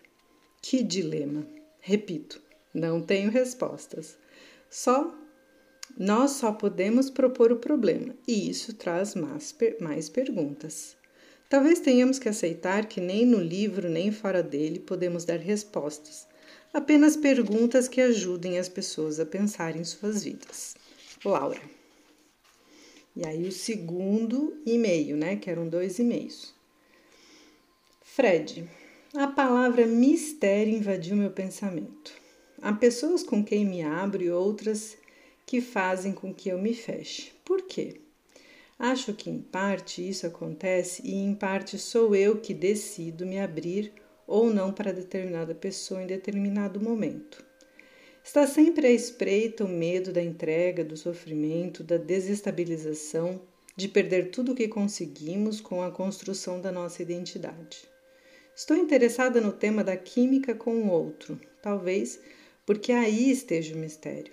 Que 0.62 0.84
dilema! 0.84 1.44
Repito, 1.80 2.40
não 2.72 3.02
tenho 3.02 3.28
respostas. 3.28 4.16
Só 4.70 5.12
nós 5.98 6.32
só 6.32 6.52
podemos 6.52 7.10
propor 7.10 7.50
o 7.50 7.56
problema, 7.56 8.14
e 8.24 8.48
isso 8.48 8.72
traz 8.74 9.16
mais, 9.16 9.52
mais 9.80 10.08
perguntas. 10.08 10.96
Talvez 11.48 11.80
tenhamos 11.80 12.18
que 12.18 12.28
aceitar 12.28 12.86
que 12.86 13.00
nem 13.00 13.24
no 13.24 13.40
livro 13.40 13.88
nem 13.88 14.12
fora 14.12 14.42
dele 14.42 14.78
podemos 14.78 15.24
dar 15.24 15.38
respostas, 15.38 16.26
apenas 16.74 17.16
perguntas 17.16 17.88
que 17.88 18.02
ajudem 18.02 18.58
as 18.58 18.68
pessoas 18.68 19.18
a 19.18 19.24
pensar 19.24 19.74
em 19.74 19.82
suas 19.82 20.24
vidas. 20.24 20.76
Laura. 21.24 21.60
E 23.16 23.26
aí 23.26 23.48
o 23.48 23.52
segundo 23.52 24.60
e-mail, 24.64 25.16
né? 25.16 25.36
Que 25.36 25.50
eram 25.50 25.68
dois 25.68 25.98
e-mails. 25.98 26.54
Fred, 28.02 28.68
a 29.14 29.26
palavra 29.26 29.86
mistério 29.86 30.74
invadiu 30.74 31.16
meu 31.16 31.30
pensamento. 31.30 32.12
Há 32.60 32.72
pessoas 32.74 33.22
com 33.22 33.42
quem 33.42 33.64
me 33.64 33.82
abro 33.82 34.22
e 34.22 34.30
outras 34.30 34.96
que 35.46 35.60
fazem 35.60 36.12
com 36.12 36.34
que 36.34 36.50
eu 36.50 36.58
me 36.58 36.74
feche. 36.74 37.32
Por 37.44 37.62
quê? 37.62 38.00
Acho 38.78 39.12
que 39.12 39.28
em 39.28 39.40
parte 39.40 40.08
isso 40.08 40.24
acontece 40.24 41.02
e 41.04 41.14
em 41.14 41.34
parte 41.34 41.76
sou 41.76 42.14
eu 42.14 42.40
que 42.40 42.54
decido 42.54 43.26
me 43.26 43.40
abrir 43.40 43.92
ou 44.24 44.50
não 44.50 44.72
para 44.72 44.92
determinada 44.92 45.52
pessoa 45.52 46.02
em 46.02 46.06
determinado 46.06 46.80
momento. 46.80 47.44
Está 48.22 48.46
sempre 48.46 48.86
à 48.86 48.90
espreita 48.90 49.64
o 49.64 49.68
medo 49.68 50.12
da 50.12 50.22
entrega, 50.22 50.84
do 50.84 50.96
sofrimento, 50.96 51.82
da 51.82 51.96
desestabilização, 51.96 53.40
de 53.74 53.88
perder 53.88 54.30
tudo 54.30 54.52
o 54.52 54.54
que 54.54 54.68
conseguimos 54.68 55.60
com 55.60 55.82
a 55.82 55.90
construção 55.90 56.60
da 56.60 56.70
nossa 56.70 57.02
identidade. 57.02 57.88
Estou 58.54 58.76
interessada 58.76 59.40
no 59.40 59.50
tema 59.50 59.82
da 59.82 59.96
química 59.96 60.54
com 60.54 60.82
o 60.82 60.90
outro, 60.90 61.40
talvez 61.62 62.20
porque 62.66 62.92
aí 62.92 63.30
esteja 63.30 63.74
o 63.74 63.78
mistério. 63.78 64.32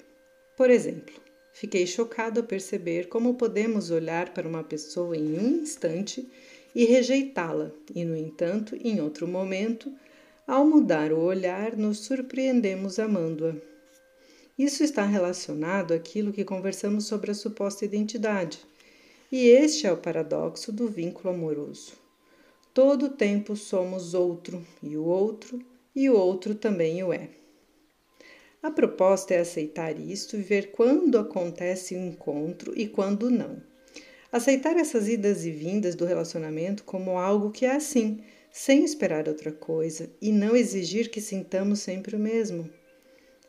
Por 0.57 0.69
exemplo, 0.69 1.24
fiquei 1.55 1.87
chocado 1.87 2.41
ao 2.41 2.45
perceber 2.45 3.07
como 3.07 3.35
podemos 3.35 3.89
olhar 3.89 4.33
para 4.33 4.47
uma 4.47 4.61
pessoa 4.61 5.15
em 5.15 5.39
um 5.39 5.61
instante 5.61 6.29
e 6.75 6.83
rejeitá-la, 6.83 7.71
e, 7.95 8.03
no 8.03 8.15
entanto, 8.15 8.75
em 8.83 8.99
outro 8.99 9.25
momento, 9.25 9.89
ao 10.45 10.67
mudar 10.67 11.13
o 11.13 11.21
olhar, 11.21 11.77
nos 11.77 11.99
surpreendemos 11.99 12.99
amando-a. 12.99 13.55
Isso 14.59 14.83
está 14.83 15.05
relacionado 15.05 15.93
àquilo 15.93 16.33
que 16.33 16.43
conversamos 16.43 17.05
sobre 17.05 17.31
a 17.31 17.33
suposta 17.33 17.85
identidade. 17.85 18.59
E 19.31 19.47
este 19.47 19.87
é 19.87 19.93
o 19.93 19.97
paradoxo 19.97 20.73
do 20.73 20.89
vínculo 20.89 21.33
amoroso. 21.33 21.93
Todo 22.73 23.05
o 23.05 23.09
tempo 23.09 23.55
somos 23.55 24.13
outro, 24.13 24.61
e 24.83 24.97
o 24.97 25.05
outro, 25.05 25.57
e 25.95 26.09
o 26.09 26.17
outro 26.17 26.53
também 26.53 27.01
o 27.01 27.13
é. 27.13 27.29
A 28.65 28.71
proposta 28.71 29.31
é 29.35 29.37
aceitar 29.37 29.99
isto 29.99 30.35
e 30.35 30.41
ver 30.41 30.71
quando 30.71 31.19
acontece 31.19 31.93
o 31.93 31.99
um 31.99 32.07
encontro 32.07 32.73
e 32.75 32.87
quando 32.87 33.29
não. 33.29 33.61
Aceitar 34.31 34.75
essas 34.75 35.07
idas 35.07 35.45
e 35.45 35.51
vindas 35.51 35.93
do 35.93 36.03
relacionamento 36.03 36.83
como 36.83 37.19
algo 37.19 37.51
que 37.51 37.63
é 37.63 37.75
assim, 37.75 38.21
sem 38.51 38.83
esperar 38.83 39.27
outra 39.27 39.51
coisa 39.51 40.09
e 40.19 40.31
não 40.31 40.55
exigir 40.55 41.11
que 41.11 41.21
sintamos 41.21 41.81
sempre 41.81 42.15
o 42.15 42.19
mesmo. 42.19 42.67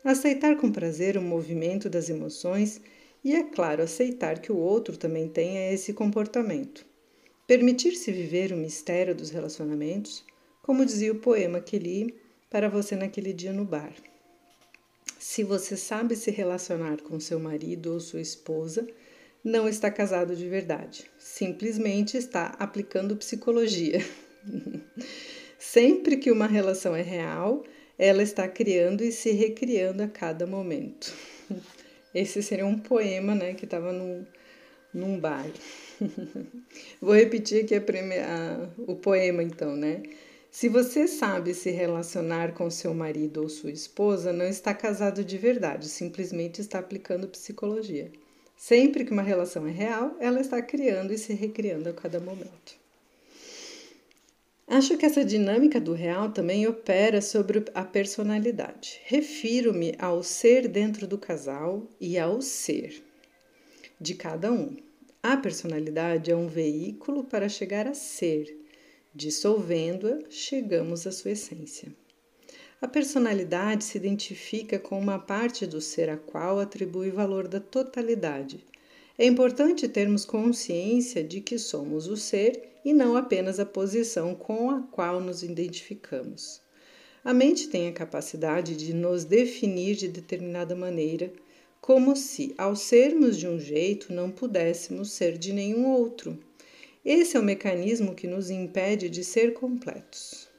Aceitar 0.03 0.55
com 0.55 0.71
prazer 0.71 1.17
o 1.17 1.21
movimento 1.23 1.89
das 1.89 2.11
emoções 2.11 2.79
e, 3.23 3.33
é 3.33 3.41
claro, 3.41 3.81
aceitar 3.81 4.37
que 4.37 4.51
o 4.51 4.57
outro 4.57 4.95
também 4.97 5.27
tenha 5.27 5.73
esse 5.73 5.93
comportamento. 5.93 6.85
Permitir-se 7.47 8.11
viver 8.11 8.53
o 8.53 8.55
mistério 8.55 9.15
dos 9.15 9.31
relacionamentos, 9.31 10.23
como 10.61 10.85
dizia 10.85 11.11
o 11.11 11.19
poema 11.19 11.59
que 11.59 11.79
li 11.79 12.13
para 12.51 12.69
você 12.69 12.95
naquele 12.95 13.33
dia 13.33 13.51
no 13.51 13.65
bar. 13.65 13.95
Se 15.29 15.43
você 15.43 15.75
sabe 15.75 16.15
se 16.15 16.31
relacionar 16.31 17.01
com 17.01 17.19
seu 17.19 17.37
marido 17.37 17.91
ou 17.91 17.99
sua 17.99 18.21
esposa, 18.21 18.87
não 19.43 19.67
está 19.67 19.91
casado 19.91 20.33
de 20.33 20.47
verdade. 20.47 21.03
Simplesmente 21.19 22.15
está 22.15 22.55
aplicando 22.57 23.17
psicologia. 23.17 23.99
Sempre 25.59 26.15
que 26.15 26.31
uma 26.31 26.47
relação 26.47 26.95
é 26.95 27.01
real, 27.01 27.65
ela 27.99 28.23
está 28.23 28.47
criando 28.47 29.03
e 29.03 29.11
se 29.11 29.31
recriando 29.31 30.01
a 30.01 30.07
cada 30.07 30.47
momento. 30.47 31.13
Esse 32.15 32.41
seria 32.41 32.65
um 32.65 32.79
poema, 32.79 33.35
né, 33.35 33.53
que 33.53 33.65
estava 33.65 33.91
num, 33.91 34.25
num 34.93 35.19
bar. 35.19 35.51
Vou 37.01 37.13
repetir 37.13 37.65
aqui 37.65 37.75
a 37.75 37.81
primeira, 37.81 38.73
o 38.77 38.95
poema, 38.95 39.43
então, 39.43 39.75
né? 39.75 40.03
Se 40.59 40.67
você 40.67 41.07
sabe 41.07 41.53
se 41.53 41.69
relacionar 41.69 42.51
com 42.55 42.67
seu 42.71 42.91
marido 42.91 43.43
ou 43.43 43.47
sua 43.47 43.69
esposa, 43.69 44.33
não 44.33 44.43
está 44.43 44.73
casado 44.73 45.23
de 45.23 45.37
verdade, 45.37 45.87
simplesmente 45.87 46.61
está 46.61 46.79
aplicando 46.79 47.27
psicologia. 47.27 48.11
Sempre 48.55 49.05
que 49.05 49.11
uma 49.11 49.21
relação 49.21 49.67
é 49.67 49.69
real, 49.69 50.15
ela 50.19 50.41
está 50.41 50.59
criando 50.59 51.13
e 51.13 51.17
se 51.19 51.31
recriando 51.31 51.87
a 51.87 51.93
cada 51.93 52.19
momento. 52.19 52.75
Acho 54.67 54.97
que 54.97 55.05
essa 55.05 55.23
dinâmica 55.23 55.79
do 55.79 55.93
real 55.93 56.31
também 56.31 56.65
opera 56.65 57.21
sobre 57.21 57.63
a 57.75 57.83
personalidade. 57.83 58.99
Refiro-me 59.03 59.93
ao 59.99 60.23
ser 60.23 60.67
dentro 60.67 61.05
do 61.05 61.19
casal 61.19 61.87
e 62.01 62.17
ao 62.17 62.41
ser 62.41 63.03
de 64.01 64.15
cada 64.15 64.51
um. 64.51 64.75
A 65.21 65.37
personalidade 65.37 66.31
é 66.31 66.35
um 66.35 66.47
veículo 66.47 67.23
para 67.25 67.47
chegar 67.47 67.85
a 67.85 67.93
ser. 67.93 68.65
Dissolvendo-a, 69.19 70.29
chegamos 70.29 71.07
à 71.07 71.11
sua 71.11 71.31
essência. 71.31 71.91
A 72.79 72.87
personalidade 72.87 73.83
se 73.83 73.97
identifica 73.97 74.77
com 74.77 74.99
uma 74.99 75.17
parte 75.17 75.65
do 75.65 75.81
ser 75.81 76.07
a 76.07 76.15
qual 76.15 76.59
atribui 76.59 77.09
valor 77.09 77.47
da 77.47 77.59
totalidade. 77.59 78.63
É 79.17 79.25
importante 79.25 79.87
termos 79.87 80.23
consciência 80.23 81.23
de 81.23 81.41
que 81.41 81.57
somos 81.57 82.05
o 82.05 82.15
ser 82.15 82.61
e 82.85 82.93
não 82.93 83.17
apenas 83.17 83.59
a 83.59 83.65
posição 83.65 84.35
com 84.35 84.69
a 84.69 84.83
qual 84.83 85.19
nos 85.19 85.41
identificamos. 85.41 86.61
A 87.25 87.33
mente 87.33 87.69
tem 87.69 87.87
a 87.87 87.93
capacidade 87.93 88.75
de 88.75 88.93
nos 88.93 89.25
definir 89.25 89.95
de 89.95 90.09
determinada 90.09 90.75
maneira, 90.75 91.33
como 91.81 92.15
se, 92.15 92.53
ao 92.55 92.75
sermos 92.75 93.35
de 93.35 93.47
um 93.47 93.59
jeito, 93.59 94.13
não 94.13 94.29
pudéssemos 94.29 95.09
ser 95.09 95.39
de 95.39 95.53
nenhum 95.53 95.87
outro. 95.87 96.37
Esse 97.09 97.37
é 97.37 97.39
o 97.39 97.43
mecanismo 97.43 98.13
que 98.13 98.27
nos 98.27 98.49
impede 98.49 99.09
de 99.09 99.23
ser 99.23 99.53
completos. 99.53 100.49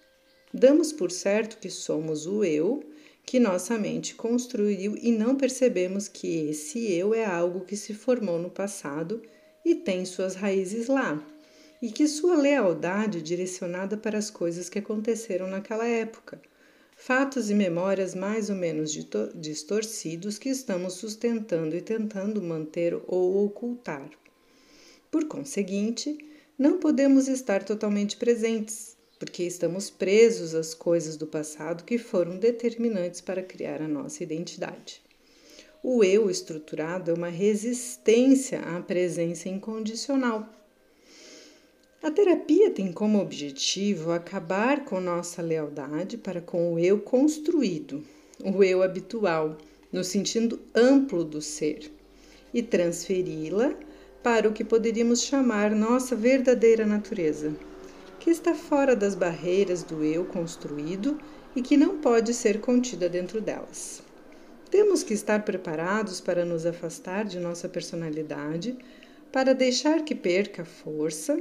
Damos 0.51 0.95
por 0.95 1.11
certo 1.11 1.59
que 1.59 1.69
somos 1.69 2.27
o 2.27 2.43
eu 2.43 2.83
que 3.23 3.39
nossa 3.39 3.77
mente 3.77 4.15
construiu 4.15 4.97
e 4.97 5.13
não 5.13 5.37
percebemos 5.37 6.09
que 6.09 6.49
esse 6.49 6.91
eu 6.91 7.13
é 7.13 7.23
algo 7.23 7.67
que 7.67 7.77
se 7.77 7.93
formou 7.93 8.39
no 8.39 8.49
passado 8.49 9.21
e 9.63 9.75
tem 9.75 10.07
suas 10.07 10.37
raízes 10.37 10.87
lá, 10.87 11.23
e 11.83 11.93
que 11.93 12.09
sua 12.09 12.35
lealdade 12.35 13.19
é 13.19 13.21
direcionada 13.21 13.99
para 13.99 14.17
as 14.17 14.31
coisas 14.31 14.71
que 14.71 14.79
aconteceram 14.79 15.49
naquela 15.49 15.87
época, 15.87 16.41
fatos 16.97 17.51
e 17.51 17.55
memórias 17.55 18.15
mais 18.15 18.49
ou 18.49 18.57
menos 18.57 18.91
distorcidos 19.35 20.39
que 20.39 20.49
estamos 20.49 20.95
sustentando 20.95 21.77
e 21.77 21.83
tentando 21.83 22.41
manter 22.41 22.99
ou 23.07 23.45
ocultar. 23.45 24.09
Por 25.11 25.27
conseguinte, 25.27 26.17
não 26.59 26.79
podemos 26.79 27.29
estar 27.29 27.63
totalmente 27.63 28.17
presentes, 28.17 28.97
porque 29.17 29.45
estamos 29.45 29.89
presos 29.89 30.57
às 30.57 30.75
coisas 30.75 31.17
do 31.17 31.27
passado 31.27 31.85
que 31.85 31.99
foram 31.99 32.37
determinantes 32.37 33.21
para 33.21 33.45
criar 33.45 33.81
a 33.81 33.87
nossa 33.87 34.25
identidade. 34.25 35.01
O 35.85 36.03
eu 36.03 36.29
estruturado 36.29 37.13
é 37.13 37.15
uma 37.15 37.29
resistência 37.29 38.59
à 38.61 38.81
presença 38.83 39.49
incondicional. 39.49 40.49
A 42.03 42.11
terapia 42.11 42.71
tem 42.71 42.93
como 42.93 43.21
objetivo 43.21 44.11
acabar 44.11 44.85
com 44.85 45.01
nossa 45.01 45.41
lealdade 45.41 46.17
para 46.17 46.41
com 46.41 46.75
o 46.75 46.79
eu 46.79 46.99
construído, 47.01 48.05
o 48.45 48.65
eu 48.65 48.83
habitual, 48.83 49.57
no 49.93 50.03
sentido 50.03 50.61
amplo 50.75 51.25
do 51.25 51.41
ser, 51.41 51.91
e 52.53 52.63
transferi-la 52.63 53.77
para 54.23 54.49
o 54.49 54.53
que 54.53 54.65
poderíamos 54.65 55.23
chamar 55.23 55.71
nossa 55.71 56.15
verdadeira 56.15 56.85
natureza 56.85 57.53
que 58.19 58.31
está 58.31 58.55
fora 58.55 58.97
das 58.97 59.15
barreiras 59.15 59.83
do 59.83 60.05
eu 60.05 60.25
construído 60.25 61.19
e 61.55 61.63
que 61.63 61.77
não 61.77 61.99
pode 61.99 62.35
ser 62.35 62.61
contida 62.61 63.09
dentro 63.09 63.41
delas. 63.41 64.03
Temos 64.71 65.03
que 65.03 65.15
estar 65.15 65.45
preparados 65.45 66.21
para 66.21 66.45
nos 66.45 66.67
afastar 66.67 67.25
de 67.25 67.39
nossa 67.39 67.69
personalidade, 67.69 68.77
para 69.33 69.55
deixar 69.55 70.05
que 70.05 70.15
perca 70.15 70.65
força, 70.65 71.41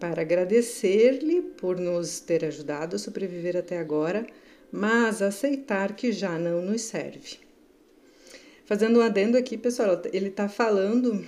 para 0.00 0.22
agradecer-lhe 0.22 1.42
por 1.42 1.78
nos 1.78 2.20
ter 2.20 2.44
ajudado 2.44 2.96
a 2.96 2.98
sobreviver 2.98 3.56
até 3.56 3.78
agora, 3.78 4.26
mas 4.72 5.20
aceitar 5.20 5.94
que 5.94 6.10
já 6.10 6.38
não 6.38 6.62
nos 6.62 6.82
serve. 6.82 7.38
Fazendo 8.64 8.98
um 8.98 9.02
adendo 9.02 9.36
aqui, 9.36 9.58
pessoal, 9.58 10.00
ele 10.10 10.28
está 10.28 10.48
falando 10.48 11.22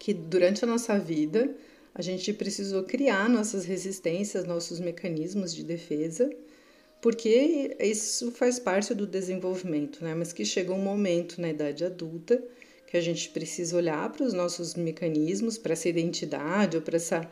que 0.00 0.14
durante 0.14 0.64
a 0.64 0.66
nossa 0.66 0.98
vida 0.98 1.54
a 1.94 2.00
gente 2.00 2.32
precisou 2.32 2.82
criar 2.84 3.28
nossas 3.28 3.66
resistências, 3.66 4.46
nossos 4.46 4.80
mecanismos 4.80 5.54
de 5.54 5.62
defesa, 5.62 6.30
porque 7.02 7.76
isso 7.78 8.30
faz 8.32 8.58
parte 8.58 8.94
do 8.94 9.06
desenvolvimento, 9.06 10.02
né? 10.02 10.14
Mas 10.14 10.32
que 10.32 10.44
chega 10.44 10.72
um 10.72 10.82
momento 10.82 11.38
na 11.38 11.50
idade 11.50 11.84
adulta 11.84 12.42
que 12.86 12.96
a 12.96 13.00
gente 13.00 13.28
precisa 13.28 13.76
olhar 13.76 14.10
para 14.10 14.24
os 14.24 14.32
nossos 14.32 14.74
mecanismos, 14.74 15.58
para 15.58 15.74
essa 15.74 15.88
identidade 15.88 16.76
ou 16.76 16.82
para 16.82 16.96
essa 16.96 17.30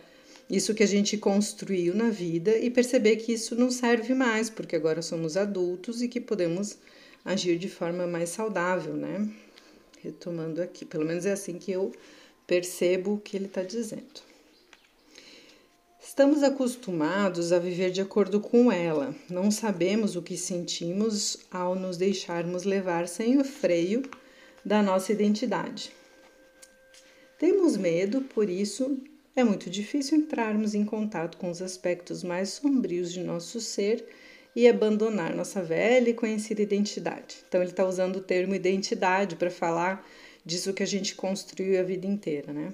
isso 0.51 0.75
que 0.75 0.83
a 0.83 0.87
gente 0.87 1.17
construiu 1.17 1.95
na 1.95 2.09
vida 2.11 2.57
e 2.57 2.71
perceber 2.71 3.17
que 3.17 3.33
isso 3.33 3.55
não 3.55 3.71
serve 3.71 4.15
mais, 4.15 4.49
porque 4.49 4.77
agora 4.77 5.03
somos 5.03 5.37
adultos 5.37 6.01
e 6.01 6.09
que 6.09 6.21
podemos 6.21 6.79
agir 7.25 7.59
de 7.59 7.69
forma 7.69 8.07
mais 8.07 8.31
saudável, 8.31 8.95
né? 8.95 9.29
Retomando 10.03 10.63
aqui, 10.63 10.87
pelo 10.87 11.05
menos 11.05 11.27
é 11.27 11.33
assim 11.33 11.59
que 11.59 11.73
eu 11.73 11.93
percebo 12.49 13.13
o 13.13 13.21
que 13.21 13.37
ele 13.37 13.45
está 13.45 13.63
dizendo. 13.63 14.27
Estamos 16.03 16.43
acostumados 16.43 17.53
a 17.53 17.59
viver 17.59 17.91
de 17.91 18.01
acordo 18.01 18.41
com 18.41 18.73
ela, 18.73 19.15
não 19.29 19.51
sabemos 19.51 20.17
o 20.17 20.23
que 20.23 20.37
sentimos 20.37 21.47
ao 21.51 21.75
nos 21.75 21.99
deixarmos 21.99 22.65
levar 22.65 23.07
sem 23.07 23.39
o 23.39 23.45
freio 23.45 24.03
da 24.65 24.83
nossa 24.83 25.13
identidade. 25.13 25.93
Temos 27.39 27.77
medo, 27.77 28.23
por 28.23 28.49
isso 28.49 28.99
é 29.37 29.45
muito 29.45 29.69
difícil 29.69 30.19
entrarmos 30.19 30.75
em 30.75 30.85
contato 30.85 31.37
com 31.37 31.51
os 31.51 31.61
aspectos 31.61 32.25
mais 32.25 32.49
sombrios 32.49 33.13
de 33.13 33.23
nosso 33.23 33.61
ser 33.61 34.05
e 34.57 34.67
abandonar 34.67 35.37
nossa 35.37 35.63
velha 35.63 36.09
e 36.09 36.15
conhecida 36.15 36.63
identidade. 36.63 37.45
Então, 37.47 37.61
ele 37.61 37.71
está 37.71 37.87
usando 37.87 38.17
o 38.17 38.23
termo 38.23 38.55
identidade 38.55 39.37
para 39.37 39.51
falar 39.51 40.05
disso 40.49 40.73
que 40.73 40.83
a 40.83 40.87
gente 40.87 41.15
construiu 41.15 41.79
a 41.79 41.83
vida 41.83 42.07
inteira, 42.07 42.55
né? 42.55 42.73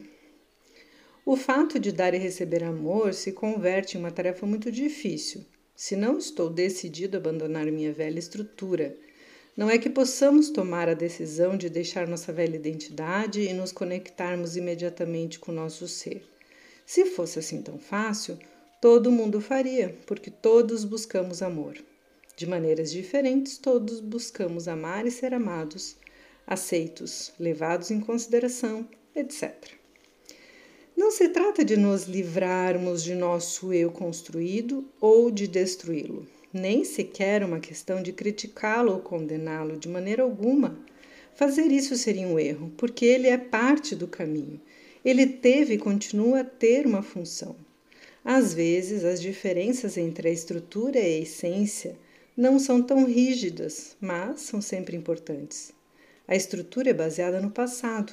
O 1.26 1.36
fato 1.36 1.76
de 1.76 1.90
dar 1.90 2.14
e 2.14 2.18
receber 2.18 2.62
amor 2.62 3.12
se 3.12 3.32
converte 3.32 3.96
em 3.96 4.00
uma 4.00 4.12
tarefa 4.12 4.46
muito 4.46 4.70
difícil, 4.70 5.44
se 5.74 5.96
não 5.96 6.16
estou 6.16 6.48
decidido 6.48 7.16
a 7.16 7.20
abandonar 7.20 7.66
minha 7.66 7.92
velha 7.92 8.20
estrutura. 8.20 8.96
Não 9.56 9.68
é 9.68 9.76
que 9.76 9.90
possamos 9.90 10.50
tomar 10.50 10.88
a 10.88 10.94
decisão 10.94 11.56
de 11.56 11.68
deixar 11.68 12.06
nossa 12.06 12.32
velha 12.32 12.54
identidade 12.54 13.40
e 13.40 13.52
nos 13.52 13.72
conectarmos 13.72 14.56
imediatamente 14.56 15.40
com 15.40 15.50
o 15.50 15.54
nosso 15.54 15.88
ser. 15.88 16.22
Se 16.86 17.04
fosse 17.06 17.40
assim 17.40 17.60
tão 17.60 17.76
fácil, 17.76 18.38
todo 18.80 19.10
mundo 19.10 19.40
faria, 19.40 19.96
porque 20.06 20.30
todos 20.30 20.84
buscamos 20.84 21.42
amor. 21.42 21.76
De 22.36 22.46
maneiras 22.46 22.92
diferentes, 22.92 23.58
todos 23.58 23.98
buscamos 23.98 24.68
amar 24.68 25.06
e 25.06 25.10
ser 25.10 25.34
amados, 25.34 25.96
aceitos, 26.46 27.32
levados 27.38 27.90
em 27.90 28.00
consideração, 28.00 28.88
etc. 29.14 29.54
Não 30.96 31.10
se 31.10 31.28
trata 31.28 31.64
de 31.64 31.76
nos 31.76 32.04
livrarmos 32.04 33.02
de 33.02 33.14
nosso 33.14 33.72
eu 33.72 33.90
construído 33.90 34.84
ou 35.00 35.30
de 35.30 35.48
destruí-lo, 35.48 36.26
nem 36.52 36.84
sequer 36.84 37.42
uma 37.42 37.58
questão 37.58 38.00
de 38.00 38.12
criticá-lo 38.12 38.92
ou 38.92 39.00
condená-lo 39.00 39.76
de 39.76 39.88
maneira 39.88 40.22
alguma. 40.22 40.78
Fazer 41.34 41.72
isso 41.72 41.96
seria 41.96 42.28
um 42.28 42.38
erro, 42.38 42.72
porque 42.76 43.04
ele 43.04 43.26
é 43.26 43.36
parte 43.36 43.96
do 43.96 44.06
caminho. 44.06 44.60
Ele 45.04 45.26
teve 45.26 45.74
e 45.74 45.78
continua 45.78 46.40
a 46.40 46.44
ter 46.44 46.86
uma 46.86 47.02
função. 47.02 47.56
Às 48.24 48.54
vezes, 48.54 49.04
as 49.04 49.20
diferenças 49.20 49.98
entre 49.98 50.28
a 50.28 50.32
estrutura 50.32 50.98
e 50.98 51.02
a 51.02 51.22
essência 51.22 51.98
não 52.36 52.58
são 52.58 52.80
tão 52.80 53.04
rígidas, 53.04 53.96
mas 54.00 54.42
são 54.42 54.62
sempre 54.62 54.96
importantes. 54.96 55.73
A 56.26 56.34
estrutura 56.34 56.90
é 56.90 56.94
baseada 56.94 57.40
no 57.40 57.50
passado, 57.50 58.12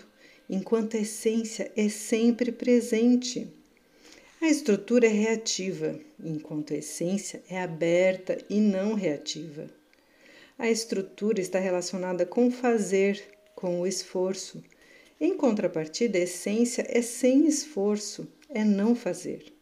enquanto 0.50 0.98
a 0.98 1.00
essência 1.00 1.72
é 1.78 1.88
sempre 1.88 2.52
presente. 2.52 3.48
A 4.42 4.48
estrutura 4.48 5.06
é 5.06 5.10
reativa, 5.10 5.98
enquanto 6.22 6.74
a 6.74 6.78
essência 6.78 7.42
é 7.50 7.62
aberta 7.62 8.38
e 8.50 8.60
não 8.60 8.96
reativa. 8.96 9.70
A 10.60 10.70
estrutura 10.70 11.40
está 11.40 11.58
relacionada 11.58 12.26
com 12.26 12.48
o 12.48 12.52
fazer, 12.52 13.24
com 13.56 13.80
o 13.80 13.88
esforço. 13.88 14.62
Em 15.20 15.38
contrapartida, 15.38 16.18
a 16.18 16.22
essência 16.22 16.86
é 16.90 17.02
sem 17.02 17.48
esforço, 17.48 18.28
é 18.50 18.64
não 18.64 18.94
fazer. 18.94 19.54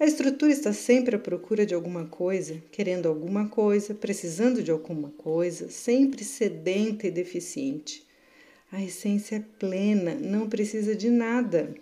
A 0.00 0.04
estrutura 0.04 0.52
está 0.52 0.72
sempre 0.72 1.16
à 1.16 1.18
procura 1.18 1.66
de 1.66 1.74
alguma 1.74 2.06
coisa, 2.06 2.62
querendo 2.70 3.08
alguma 3.08 3.48
coisa, 3.48 3.92
precisando 3.92 4.62
de 4.62 4.70
alguma 4.70 5.10
coisa, 5.10 5.68
sempre 5.68 6.22
sedenta 6.22 7.08
e 7.08 7.10
deficiente. 7.10 8.06
A 8.70 8.80
essência 8.80 9.36
é 9.36 9.44
plena, 9.58 10.14
não 10.14 10.48
precisa 10.48 10.94
de 10.94 11.10
nada. 11.10 11.74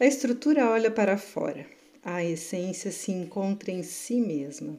A 0.00 0.06
estrutura 0.06 0.70
olha 0.70 0.90
para 0.90 1.18
fora. 1.18 1.66
A 2.02 2.24
essência 2.24 2.90
se 2.90 3.12
encontra 3.12 3.70
em 3.70 3.82
si 3.82 4.18
mesma. 4.18 4.78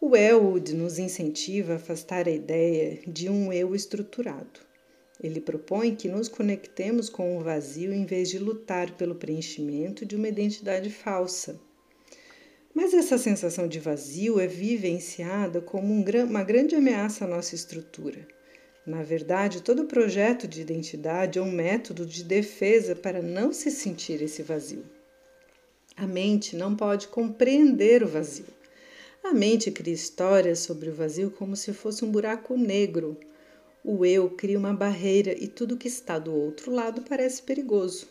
O 0.00 0.16
Elwood 0.16 0.74
nos 0.74 0.98
incentiva 0.98 1.74
a 1.74 1.76
afastar 1.76 2.28
a 2.28 2.32
ideia 2.32 2.98
de 3.06 3.28
um 3.28 3.52
eu 3.52 3.74
estruturado. 3.74 4.71
Ele 5.20 5.40
propõe 5.40 5.94
que 5.94 6.08
nos 6.08 6.28
conectemos 6.28 7.08
com 7.08 7.36
o 7.36 7.40
vazio 7.40 7.92
em 7.92 8.04
vez 8.04 8.28
de 8.28 8.38
lutar 8.38 8.96
pelo 8.96 9.14
preenchimento 9.14 10.06
de 10.06 10.16
uma 10.16 10.28
identidade 10.28 10.90
falsa. 10.90 11.60
Mas 12.74 12.94
essa 12.94 13.18
sensação 13.18 13.68
de 13.68 13.78
vazio 13.78 14.40
é 14.40 14.46
vivenciada 14.46 15.60
como 15.60 15.92
um, 15.92 16.04
uma 16.24 16.42
grande 16.42 16.74
ameaça 16.74 17.24
à 17.24 17.28
nossa 17.28 17.54
estrutura. 17.54 18.26
Na 18.84 19.02
verdade, 19.02 19.62
todo 19.62 19.84
projeto 19.84 20.48
de 20.48 20.60
identidade 20.60 21.38
é 21.38 21.42
um 21.42 21.52
método 21.52 22.04
de 22.04 22.24
defesa 22.24 22.96
para 22.96 23.22
não 23.22 23.52
se 23.52 23.70
sentir 23.70 24.20
esse 24.22 24.42
vazio. 24.42 24.84
A 25.96 26.06
mente 26.06 26.56
não 26.56 26.74
pode 26.74 27.08
compreender 27.08 28.02
o 28.02 28.08
vazio. 28.08 28.46
A 29.22 29.32
mente 29.32 29.70
cria 29.70 29.94
histórias 29.94 30.60
sobre 30.60 30.88
o 30.88 30.94
vazio 30.94 31.30
como 31.30 31.54
se 31.54 31.72
fosse 31.72 32.04
um 32.04 32.10
buraco 32.10 32.56
negro. 32.56 33.16
O 33.84 34.04
eu 34.04 34.30
cria 34.30 34.58
uma 34.58 34.72
barreira 34.72 35.32
e 35.32 35.48
tudo 35.48 35.76
que 35.76 35.88
está 35.88 36.18
do 36.18 36.34
outro 36.34 36.72
lado 36.72 37.02
parece 37.02 37.42
perigoso. 37.42 38.06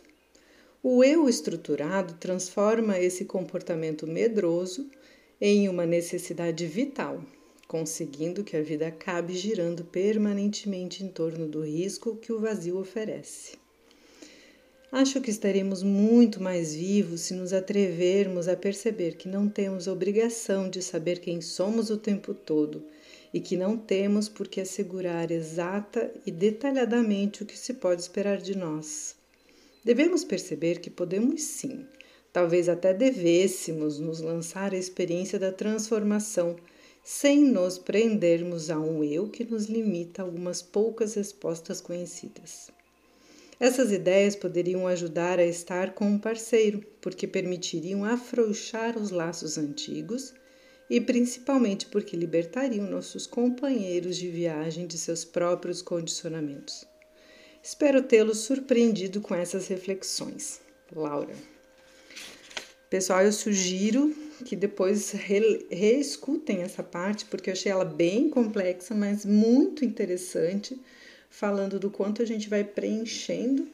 O 0.84 1.04
eu 1.04 1.30
estruturado 1.30 2.16
transforma 2.16 3.00
esse 3.00 3.26
comportamento 3.26 4.08
medroso 4.08 4.90
em 5.40 5.70
uma 5.70 5.86
necessidade 5.86 6.66
vital 6.66 7.24
conseguindo 7.72 8.44
que 8.44 8.58
a 8.58 8.62
vida 8.62 8.88
acabe 8.88 9.34
girando 9.34 9.86
permanentemente 9.86 11.06
em 11.06 11.08
torno 11.08 11.48
do 11.48 11.62
risco 11.62 12.18
que 12.18 12.34
o 12.34 12.38
vazio 12.38 12.78
oferece. 12.78 13.54
Acho 14.92 15.22
que 15.22 15.32
estaremos 15.32 15.82
muito 15.82 16.44
mais 16.44 16.76
vivos 16.76 17.22
se 17.22 17.34
nos 17.34 17.54
atrevermos 17.54 18.50
a 18.50 18.58
perceber 18.58 19.16
que 19.16 19.30
não 19.30 19.48
temos 19.48 19.88
obrigação 19.88 20.70
de 20.70 20.82
saber 20.82 21.20
quem 21.20 21.40
somos 21.40 21.90
o 21.90 21.96
tempo 21.96 22.34
todo 22.34 22.84
e 23.34 23.40
que 23.40 23.56
não 23.56 23.78
temos 23.78 24.28
por 24.28 24.48
que 24.48 24.62
assegurar 24.62 25.32
exata 25.32 26.12
e 26.26 26.32
detalhadamente 26.32 27.44
o 27.44 27.46
que 27.46 27.58
se 27.58 27.74
pode 27.74 28.02
esperar 28.02 28.38
de 28.38 28.58
nós. 28.58 29.16
Devemos 29.84 30.24
perceber 30.24 30.80
que 30.80 30.90
podemos 30.90 31.42
sim, 31.44 31.86
talvez 32.32 32.70
até 32.70 32.94
devêssemos 32.94 34.00
nos 34.00 34.20
lançar 34.20 34.74
a 34.74 34.78
experiência 34.78 35.40
da 35.40 35.52
transformação 35.52 36.56
sem 37.04 37.44
nos 37.44 37.78
prendermos 37.78 38.70
a 38.70 38.80
um 38.80 39.04
eu 39.04 39.28
que 39.28 39.44
nos 39.44 39.66
limita 39.66 40.22
a 40.22 40.26
algumas 40.26 40.62
poucas 40.62 41.16
respostas 41.16 41.82
conhecidas. 41.82 42.70
Essas 43.60 43.92
ideias 43.92 44.36
poderiam 44.36 44.88
ajudar 44.88 45.40
a 45.40 45.46
estar 45.46 45.94
com 45.94 46.06
um 46.06 46.18
parceiro, 46.18 46.84
porque 47.00 47.28
permitiriam 47.28 48.04
afrouxar 48.04 48.98
os 48.98 49.12
laços 49.12 49.58
antigos 49.58 50.34
e 50.92 51.00
principalmente 51.00 51.86
porque 51.86 52.18
libertariam 52.18 52.86
nossos 52.86 53.26
companheiros 53.26 54.18
de 54.18 54.28
viagem 54.28 54.86
de 54.86 54.98
seus 54.98 55.24
próprios 55.24 55.82
condicionamentos. 55.82 56.84
Espero 57.64 58.04
tê-los 58.04 58.40
surpreendido 58.40 59.22
com 59.22 59.34
essas 59.34 59.70
reflexões. 59.70 60.60
Laura. 60.94 61.34
Pessoal, 62.90 63.24
eu 63.24 63.32
sugiro 63.32 64.14
que 64.44 64.54
depois 64.54 65.12
re, 65.12 65.66
reescutem 65.72 66.62
essa 66.62 66.84
parte, 66.84 67.24
porque 67.24 67.50
eu 67.50 67.54
achei 67.54 67.72
ela 67.72 67.86
bem 67.86 68.30
complexa, 68.30 68.94
mas 68.94 69.24
muito 69.24 69.86
interessante, 69.86 70.78
falando 71.30 71.80
do 71.80 71.90
quanto 71.90 72.22
a 72.22 72.26
gente 72.26 72.50
vai 72.50 72.66
preenchendo 72.66 73.66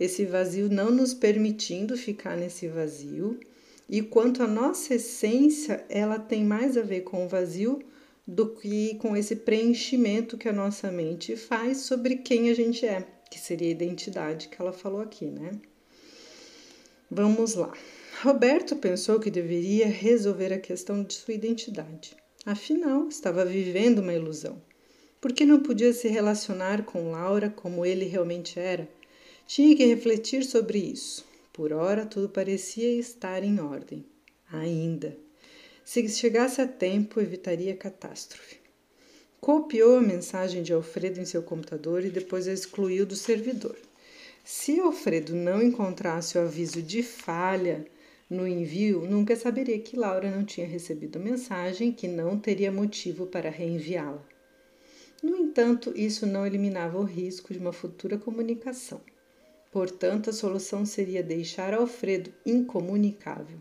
esse 0.00 0.24
vazio, 0.24 0.68
não 0.68 0.90
nos 0.90 1.14
permitindo 1.14 1.96
ficar 1.96 2.36
nesse 2.36 2.66
vazio, 2.66 3.38
e 3.88 4.02
quanto 4.02 4.42
a 4.42 4.46
nossa 4.46 4.94
essência 4.94 5.84
ela 5.88 6.18
tem 6.18 6.44
mais 6.44 6.76
a 6.76 6.82
ver 6.82 7.02
com 7.02 7.24
o 7.24 7.28
vazio 7.28 7.80
do 8.26 8.54
que 8.54 8.94
com 8.96 9.16
esse 9.16 9.36
preenchimento 9.36 10.38
que 10.38 10.48
a 10.48 10.52
nossa 10.52 10.90
mente 10.90 11.36
faz 11.36 11.78
sobre 11.78 12.16
quem 12.16 12.50
a 12.50 12.54
gente 12.54 12.86
é, 12.86 13.06
que 13.30 13.38
seria 13.38 13.68
a 13.68 13.72
identidade 13.72 14.48
que 14.48 14.60
ela 14.60 14.72
falou 14.72 15.00
aqui, 15.00 15.26
né? 15.26 15.52
Vamos 17.10 17.54
lá. 17.54 17.72
Roberto 18.22 18.76
pensou 18.76 19.20
que 19.20 19.30
deveria 19.30 19.86
resolver 19.86 20.52
a 20.52 20.58
questão 20.58 21.02
de 21.02 21.14
sua 21.14 21.34
identidade. 21.34 22.16
Afinal, 22.46 23.08
estava 23.08 23.44
vivendo 23.44 23.98
uma 23.98 24.14
ilusão. 24.14 24.60
Porque 25.20 25.44
não 25.44 25.60
podia 25.60 25.92
se 25.92 26.08
relacionar 26.08 26.84
com 26.84 27.10
Laura 27.10 27.50
como 27.50 27.84
ele 27.84 28.04
realmente 28.04 28.58
era? 28.58 28.88
Tinha 29.46 29.76
que 29.76 29.84
refletir 29.84 30.44
sobre 30.44 30.78
isso. 30.78 31.26
Por 31.54 31.72
ora, 31.72 32.04
tudo 32.04 32.28
parecia 32.28 32.98
estar 32.98 33.44
em 33.44 33.60
ordem. 33.60 34.04
Ainda. 34.50 35.16
Se 35.84 36.08
chegasse 36.08 36.60
a 36.60 36.66
tempo, 36.66 37.20
evitaria 37.20 37.76
catástrofe. 37.76 38.56
Copiou 39.40 39.98
a 39.98 40.00
mensagem 40.00 40.64
de 40.64 40.72
Alfredo 40.72 41.20
em 41.20 41.24
seu 41.24 41.44
computador 41.44 42.04
e 42.04 42.10
depois 42.10 42.48
a 42.48 42.52
excluiu 42.52 43.06
do 43.06 43.14
servidor. 43.14 43.76
Se 44.42 44.80
Alfredo 44.80 45.32
não 45.32 45.62
encontrasse 45.62 46.36
o 46.36 46.40
aviso 46.40 46.82
de 46.82 47.04
falha 47.04 47.86
no 48.28 48.48
envio, 48.48 49.02
nunca 49.02 49.36
saberia 49.36 49.78
que 49.78 49.96
Laura 49.96 50.28
não 50.32 50.44
tinha 50.44 50.66
recebido 50.66 51.20
a 51.20 51.22
mensagem 51.22 51.92
que 51.92 52.08
não 52.08 52.36
teria 52.36 52.72
motivo 52.72 53.26
para 53.28 53.48
reenviá-la. 53.48 54.26
No 55.22 55.36
entanto, 55.36 55.92
isso 55.94 56.26
não 56.26 56.44
eliminava 56.44 56.98
o 56.98 57.04
risco 57.04 57.52
de 57.52 57.60
uma 57.60 57.72
futura 57.72 58.18
comunicação. 58.18 59.00
Portanto, 59.74 60.30
a 60.30 60.32
solução 60.32 60.86
seria 60.86 61.20
deixar 61.20 61.74
Alfredo 61.74 62.32
incomunicável. 62.46 63.58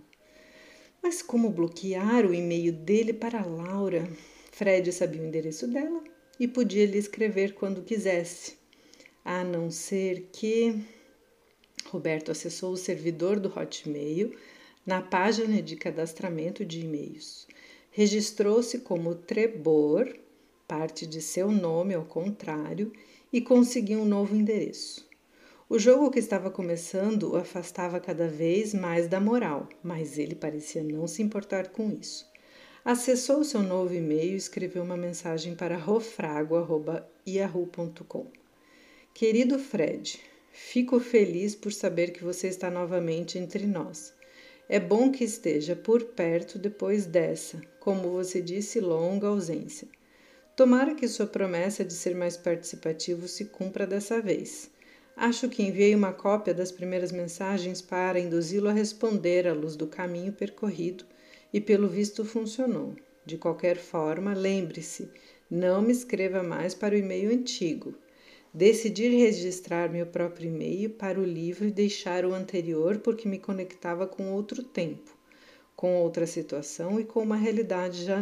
Mas 1.02 1.23
como 1.23 1.49
bloquear 1.49 2.23
o 2.28 2.36
e-mail 2.36 2.71
dele 2.71 3.12
para 3.12 3.43
Laura? 3.43 4.08
Fred 4.52 4.91
sabia 4.91 5.23
o 5.23 5.26
endereço 5.26 5.67
dela 5.67 6.04
e 6.39 6.47
podia 6.47 6.86
lhe 6.86 6.99
escrever 6.99 7.56
quando 7.56 7.82
quisesse, 7.82 8.58
a 9.26 9.43
não 9.43 9.71
ser 9.71 10.30
que. 10.32 10.86
Roberto 11.88 12.30
acessou 12.30 12.73
o 12.73 12.78
servidor 12.78 13.39
do 13.39 13.49
Hotmail 13.49 14.36
na 14.86 15.02
página 15.02 15.63
de 15.63 15.76
cadastramento 15.76 16.63
de 16.63 16.82
e-mails. 16.82 17.47
Registrou-se 17.89 18.78
como 18.82 19.15
Trebor, 19.15 20.13
parte 20.67 21.08
de 21.08 21.23
seu 21.23 21.52
nome 21.52 21.95
ao 21.95 22.06
contrário, 22.06 22.93
e 23.32 23.41
conseguiu 23.41 24.02
um 24.02 24.06
novo 24.06 24.36
endereço. 24.36 25.12
O 25.73 25.79
jogo 25.79 26.12
que 26.12 26.19
estava 26.19 26.51
começando 26.51 27.31
o 27.31 27.36
afastava 27.36 27.99
cada 27.99 28.27
vez 28.27 28.75
mais 28.75 29.07
da 29.07 29.19
moral, 29.19 29.67
mas 29.81 30.19
ele 30.19 30.36
parecia 30.36 30.83
não 30.83 31.07
se 31.07 31.23
importar 31.23 31.69
com 31.69 31.89
isso. 31.99 32.31
Acessou 32.86 33.43
seu 33.43 33.63
novo 33.63 33.91
e-mail 33.91 34.33
e 34.33 34.36
escreveu 34.36 34.83
uma 34.83 34.95
mensagem 34.95 35.55
para 35.55 35.75
rofrago.yahoo.com. 35.75 38.27
Querido 39.15 39.57
Fred, 39.57 40.19
fico 40.51 40.99
feliz 40.99 41.55
por 41.55 41.73
saber 41.73 42.12
que 42.12 42.23
você 42.23 42.49
está 42.49 42.69
novamente 42.69 43.39
entre 43.39 43.65
nós. 43.65 44.13
É 44.69 44.79
bom 44.79 45.12
que 45.12 45.23
esteja 45.23 45.75
por 45.75 46.03
perto 46.03 46.59
depois 46.59 47.07
dessa, 47.07 47.59
como 47.79 48.12
você 48.12 48.43
disse, 48.43 48.79
longa 48.79 49.25
ausência. 49.25 49.88
Tomara 50.55 50.93
que 50.93 51.07
sua 51.07 51.25
promessa 51.25 51.83
de 51.83 51.93
ser 51.93 52.13
mais 52.13 52.38
participativo 52.38 53.27
se 53.27 53.45
cumpra 53.45 53.88
dessa 53.88 54.21
vez. 54.21 54.71
Acho 55.15 55.47
que 55.47 55.62
enviei 55.62 55.93
uma 55.93 56.12
cópia 56.12 56.54
das 56.54 56.71
primeiras 56.71 57.12
mensagens 57.12 57.82
para 57.82 58.19
induzi-lo 58.19 58.67
a 58.67 58.73
responder 58.73 59.47
à 59.47 59.54
luz 59.54 59.76
do 59.76 59.86
caminho 59.86 60.34
percorrido 60.34 61.06
e, 61.54 61.62
pelo 61.62 61.88
visto, 61.88 62.26
funcionou. 62.26 62.95
De 63.23 63.38
qualquer 63.38 63.78
forma, 63.78 64.34
lembre-se, 64.34 65.10
não 65.49 65.84
me 65.84 65.91
escreva 65.91 66.41
mais 66.41 66.73
para 66.73 66.95
o 66.95 66.97
e-mail 66.97 67.32
antigo. 67.32 67.93
Decidi 68.52 69.08
registrar 69.08 69.89
meu 69.89 70.08
próprio 70.08 70.47
e-mail 70.47 70.89
para 70.89 71.19
o 71.19 71.23
livro 71.23 71.67
e 71.67 71.71
deixar 71.71 72.26
o 72.26 72.34
anterior 72.34 72.97
porque 72.97 73.28
me 73.28 73.38
conectava 73.38 74.08
com 74.08 74.34
outro 74.34 74.63
tempo, 74.63 75.15
com 75.76 75.95
outra 75.97 76.26
situação 76.26 76.99
e 76.99 77.06
com 77.06 77.21
uma 77.21 77.38
realidade 77.38 78.04
já, 78.04 78.19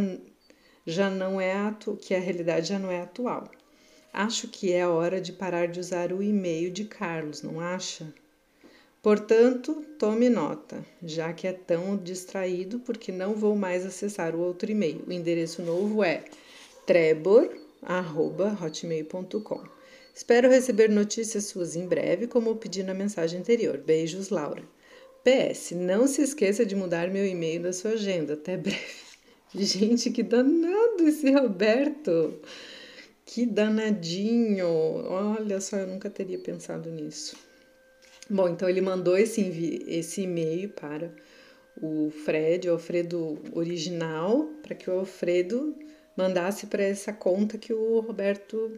já 0.86 1.10
não 1.10 1.39
é 1.39 1.54
atu 1.54 1.95
que 1.95 2.13
a 2.13 2.19
realidade 2.19 2.67
já 2.67 2.77
não 2.77 2.91
é 2.91 3.01
atual. 3.01 3.49
Acho 4.13 4.47
que 4.47 4.74
é 4.74 4.82
a 4.82 4.89
hora 4.89 5.21
de 5.21 5.32
parar 5.32 5.67
de 5.67 5.80
usar 5.80 6.12
o 6.12 6.21
e-mail 6.21 6.69
de 6.69 6.84
Carlos, 6.86 7.41
não 7.41 7.60
acha? 7.60 8.13
Portanto, 9.02 9.84
tome 9.97 10.30
nota, 10.30 10.86
já 11.02 11.34
que 11.34 11.47
é 11.47 11.54
tão 11.54 11.97
distraído, 11.97 12.78
porque 12.80 13.12
não 13.12 13.34
vou 13.34 13.56
mais 13.56 13.84
acessar 13.86 14.36
o 14.36 14.39
outro 14.39 14.69
e-mail. 14.69 15.04
O 15.08 15.12
endereço 15.12 15.63
novo 15.63 16.04
é 16.04 16.24
trebor.hotmail.com. 16.86 19.63
Espero 20.13 20.50
receber 20.50 20.89
notícias 20.89 21.45
suas 21.45 21.76
em 21.76 21.88
breve, 21.88 22.28
como 22.28 22.56
pedi 22.58 22.84
na 22.84 22.93
mensagem 22.93 23.39
anterior. 23.39 23.78
Beijos, 23.78 24.30
Laura. 24.30 24.62
PS, 25.24 25.71
não 25.71 26.06
se 26.06 26.21
esqueça 26.21 26.65
de 26.65 26.76
mudar 26.76 27.10
meu 27.10 27.26
e-mail 27.26 27.63
da 27.63 27.74
sua 27.74 27.91
agenda. 27.91 28.34
Até 28.34 28.58
breve. 28.58 28.78
Gente, 29.56 30.12
que 30.12 30.21
danado 30.21 31.08
esse 31.08 31.32
Roberto! 31.32 32.39
Que 33.33 33.45
danadinho! 33.45 34.67
Olha 34.67 35.61
só, 35.61 35.77
eu 35.77 35.87
nunca 35.87 36.09
teria 36.09 36.37
pensado 36.37 36.91
nisso. 36.91 37.37
Bom, 38.29 38.49
então 38.49 38.67
ele 38.67 38.81
mandou 38.81 39.17
esse, 39.17 39.41
esse 39.87 40.23
e-mail 40.23 40.67
para 40.67 41.09
o 41.81 42.11
Fred, 42.25 42.67
o 42.67 42.73
Alfredo 42.73 43.41
original, 43.53 44.49
para 44.61 44.75
que 44.75 44.89
o 44.89 44.99
Alfredo 44.99 45.73
mandasse 46.13 46.67
para 46.67 46.83
essa 46.83 47.13
conta 47.13 47.57
que 47.57 47.71
o 47.71 48.01
Roberto 48.01 48.77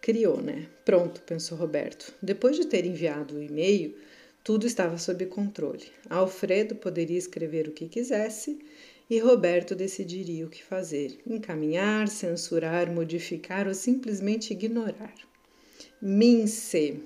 Criou, 0.00 0.40
né? 0.40 0.68
Pronto, 0.86 1.20
pensou 1.20 1.58
Roberto. 1.58 2.14
Depois 2.22 2.56
de 2.56 2.66
ter 2.66 2.86
enviado 2.86 3.34
o 3.34 3.42
e-mail, 3.42 3.94
tudo 4.42 4.66
estava 4.66 4.96
sob 4.96 5.26
controle. 5.26 5.84
Alfredo 6.08 6.74
poderia 6.76 7.18
escrever 7.18 7.68
o 7.68 7.72
que 7.72 7.90
quisesse 7.90 8.58
e 9.08 9.18
Roberto 9.18 9.74
decidiria 9.74 10.46
o 10.46 10.50
que 10.50 10.62
fazer: 10.62 11.20
encaminhar, 11.26 12.08
censurar, 12.08 12.90
modificar 12.90 13.68
ou 13.68 13.74
simplesmente 13.74 14.52
ignorar. 14.52 15.14
Mince. 16.00 17.00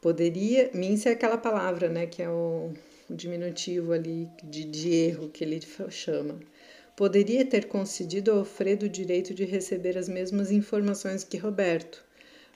Poderia. 0.00 0.70
Mince 0.74 1.08
é 1.08 1.12
aquela 1.12 1.38
palavra, 1.38 1.88
né? 1.88 2.06
Que 2.06 2.22
é 2.22 2.28
o, 2.28 2.72
o 3.08 3.14
diminutivo 3.14 3.92
ali 3.92 4.28
de, 4.42 4.64
de 4.64 4.90
erro 4.90 5.28
que 5.28 5.44
ele 5.44 5.60
chama 5.90 6.38
poderia 6.96 7.44
ter 7.44 7.66
concedido 7.66 8.30
a 8.30 8.34
Alfredo 8.36 8.86
o 8.86 8.88
direito 8.88 9.32
de 9.32 9.44
receber 9.44 9.96
as 9.96 10.08
mesmas 10.08 10.50
informações 10.50 11.24
que 11.24 11.36
Roberto, 11.36 12.04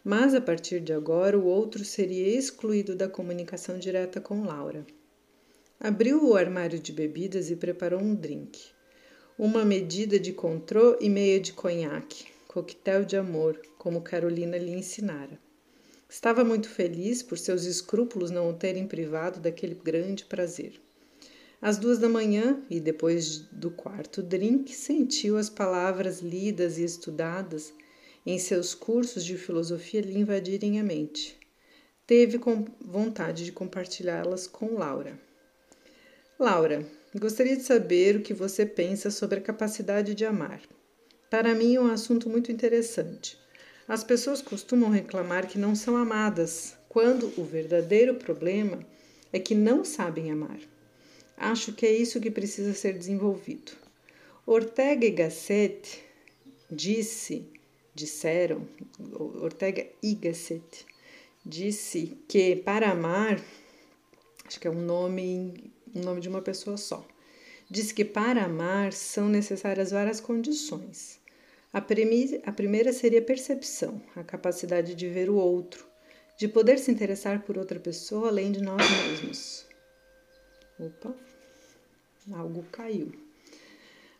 mas 0.05 0.35
a 0.35 0.41
partir 0.41 0.81
de 0.81 0.93
agora 0.93 1.39
o 1.39 1.47
outro 1.47 1.85
seria 1.85 2.29
excluído 2.29 2.95
da 2.95 3.09
comunicação 3.09 3.79
direta 3.79 4.21
com 4.21 4.45
Laura. 4.45 4.87
Abriu 5.79 6.25
o 6.25 6.35
armário 6.35 6.81
de 6.81 6.91
bebidas 6.91 7.51
e 7.51 7.57
preparou 7.57 8.01
um 8.01 8.15
drink. 8.15 8.71
Uma 9.39 9.63
medida 9.63 10.19
de 10.19 10.33
contrô 10.33 10.97
e 10.99 11.11
meia 11.11 11.39
de 11.39 11.53
conhaque, 11.53 12.25
coquetel 12.49 13.05
de 13.05 13.15
amor, 13.15 13.61
como 13.77 14.01
Carolina 14.01 14.57
lhe 14.57 14.73
ensinara. 14.73 15.39
Estava 16.09 16.43
muito 16.43 16.71
feliz 16.71 17.23
por 17.23 17.37
seus 17.37 17.65
escrúpulos 17.65 18.31
não 18.31 18.49
o 18.49 18.55
terem 18.55 18.87
privado 18.87 19.39
daquele 19.39 19.75
grande 19.75 20.25
prazer. 20.25 20.81
Às 21.61 21.77
duas 21.77 21.99
da 21.99 22.09
manhã, 22.09 22.63
e 22.71 22.81
depois 22.81 23.41
do 23.53 23.71
quarto 23.71 24.23
drink, 24.23 24.75
sentiu 24.75 25.37
as 25.37 25.51
palavras 25.51 26.21
lidas 26.21 26.79
e 26.79 26.85
estudadas 26.85 27.75
em 28.25 28.39
seus 28.39 28.75
cursos 28.75 29.23
de 29.23 29.37
filosofia 29.37 30.01
lhe 30.01 30.19
invadirem 30.19 30.81
a 30.81 30.83
mente. 30.83 31.37
Teve 32.07 32.41
vontade 32.81 33.45
de 33.45 33.53
compartilhá-las 33.53 34.47
com 34.47 34.75
Laura. 34.75 35.26
Laura, 36.39 36.87
gostaria 37.19 37.57
de 37.57 37.63
saber 37.63 38.17
o 38.17 38.21
que 38.21 38.35
você 38.35 38.67
pensa 38.67 39.11
sobre 39.11 39.39
a 39.39 39.43
capacidade 39.43 40.15
de 40.15 40.27
amar. 40.27 40.61
Para 41.31 41.55
mim 41.55 41.77
é 41.77 41.81
um 41.81 41.91
assunto 41.91 42.29
muito 42.29 42.53
interessante. 42.53 43.39
As 43.89 44.05
pessoas 44.05 44.43
costumam 44.43 44.91
reclamar 44.91 45.49
que 45.49 45.59
não 45.59 45.75
são 45.75 45.97
amadas, 45.97 46.77
quando 46.91 47.33
o 47.39 47.45
verdadeiro 47.45 48.17
problema 48.17 48.81
é 49.33 49.39
que 49.39 49.55
não 49.55 49.83
sabem 49.83 50.31
amar. 50.31 50.59
Acho 51.39 51.73
que 51.73 51.87
é 51.87 51.93
isso 51.93 52.21
que 52.21 52.31
precisa 52.31 52.75
ser 52.75 52.93
desenvolvido. 52.93 53.73
Ortega 54.45 55.07
e 55.07 55.11
Gasset 55.11 56.05
disse, 56.71 57.49
disseram, 57.95 58.69
Ortega 59.41 59.87
e 60.03 60.15
Gasset 60.15 60.85
disse 61.47 62.19
que 62.29 62.57
para 62.57 62.91
amar, 62.91 63.41
acho 64.47 64.61
que 64.61 64.69
é 64.69 64.71
um 64.71 64.81
nome, 64.81 65.73
um 65.95 66.01
nome 66.01 66.21
de 66.21 66.29
uma 66.29 66.41
pessoa 66.41 66.77
só. 66.77 67.07
Disse 67.69 67.93
que 67.93 68.05
para 68.05 68.45
amar 68.45 68.93
são 68.93 69.29
necessárias 69.29 69.91
várias 69.91 70.21
condições. 70.21 71.19
A, 71.73 71.79
a 71.79 72.53
primeira 72.53 72.93
seria 72.93 73.21
percepção, 73.21 74.01
a 74.15 74.23
capacidade 74.23 74.95
de 74.95 75.09
ver 75.09 75.29
o 75.29 75.35
outro, 75.35 75.87
de 76.39 76.47
poder 76.47 76.79
se 76.79 76.91
interessar 76.91 77.43
por 77.43 77.59
outra 77.59 77.81
pessoa 77.81 78.29
além 78.29 78.53
de 78.53 78.63
nós 78.63 78.83
mesmos. 78.89 79.67
Opa, 80.79 81.15
algo 82.33 82.65
caiu. 82.71 83.13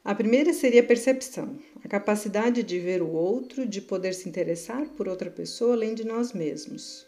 A 0.05 0.15
primeira 0.15 0.53
seria 0.53 0.83
a 0.83 0.87
percepção, 0.87 1.59
a 1.85 1.89
capacidade 1.89 2.63
de 2.63 2.79
ver 2.79 3.03
o 3.03 3.11
outro, 3.11 3.67
de 3.67 3.81
poder 3.81 4.15
se 4.15 4.29
interessar 4.29 4.87
por 4.91 5.09
outra 5.09 5.31
pessoa 5.31 5.73
além 5.73 5.95
de 5.95 6.05
nós 6.05 6.33
mesmos. 6.33 7.07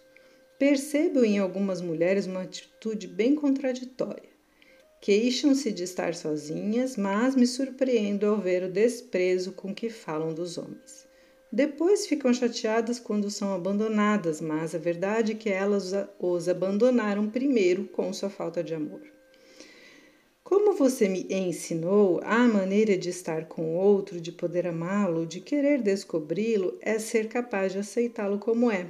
Percebo 0.59 1.25
em 1.25 1.39
algumas 1.39 1.81
mulheres 1.81 2.27
uma 2.27 2.43
atitude 2.43 3.07
bem 3.07 3.37
contraditória. 3.37 4.29
Queixam-se 5.01 5.71
de 5.71 5.85
estar 5.85 6.15
sozinhas, 6.17 6.97
mas 6.97 7.37
me 7.37 7.47
surpreendo 7.47 8.27
ao 8.27 8.41
ver 8.41 8.65
o 8.65 8.73
desprezo 8.73 9.53
com 9.53 9.73
que 9.73 9.89
falam 9.89 10.35
dos 10.35 10.59
homens. 10.59 11.07
Depois 11.53 12.09
ficam 12.09 12.35
chateadas 12.35 12.99
quando 12.99 13.31
são 13.31 13.55
abandonadas, 13.55 14.41
mas 14.41 14.75
a 14.75 14.79
verdade 14.79 15.33
é 15.33 15.35
que 15.37 15.49
elas 15.49 15.95
os 16.19 16.49
abandonaram 16.49 17.31
primeiro 17.31 17.85
com 17.85 18.13
sua 18.13 18.29
falta 18.29 18.63
de 18.63 18.75
amor. 18.75 19.03
Como 20.43 20.75
você 20.75 21.09
me 21.09 21.27
ensinou, 21.31 22.21
a 22.25 22.39
maneira 22.49 22.99
de 22.99 23.11
estar 23.11 23.47
com 23.47 23.63
o 23.63 23.79
outro, 23.79 24.21
de 24.21 24.33
poder 24.33 24.67
amá-lo, 24.67 25.25
de 25.25 25.41
querer 25.41 25.81
descobri-lo, 25.81 26.77
é 26.81 26.99
ser 26.99 27.29
capaz 27.29 27.73
de 27.73 27.79
aceitá-lo 27.79 28.39
como 28.39 28.71
é. 28.71 28.89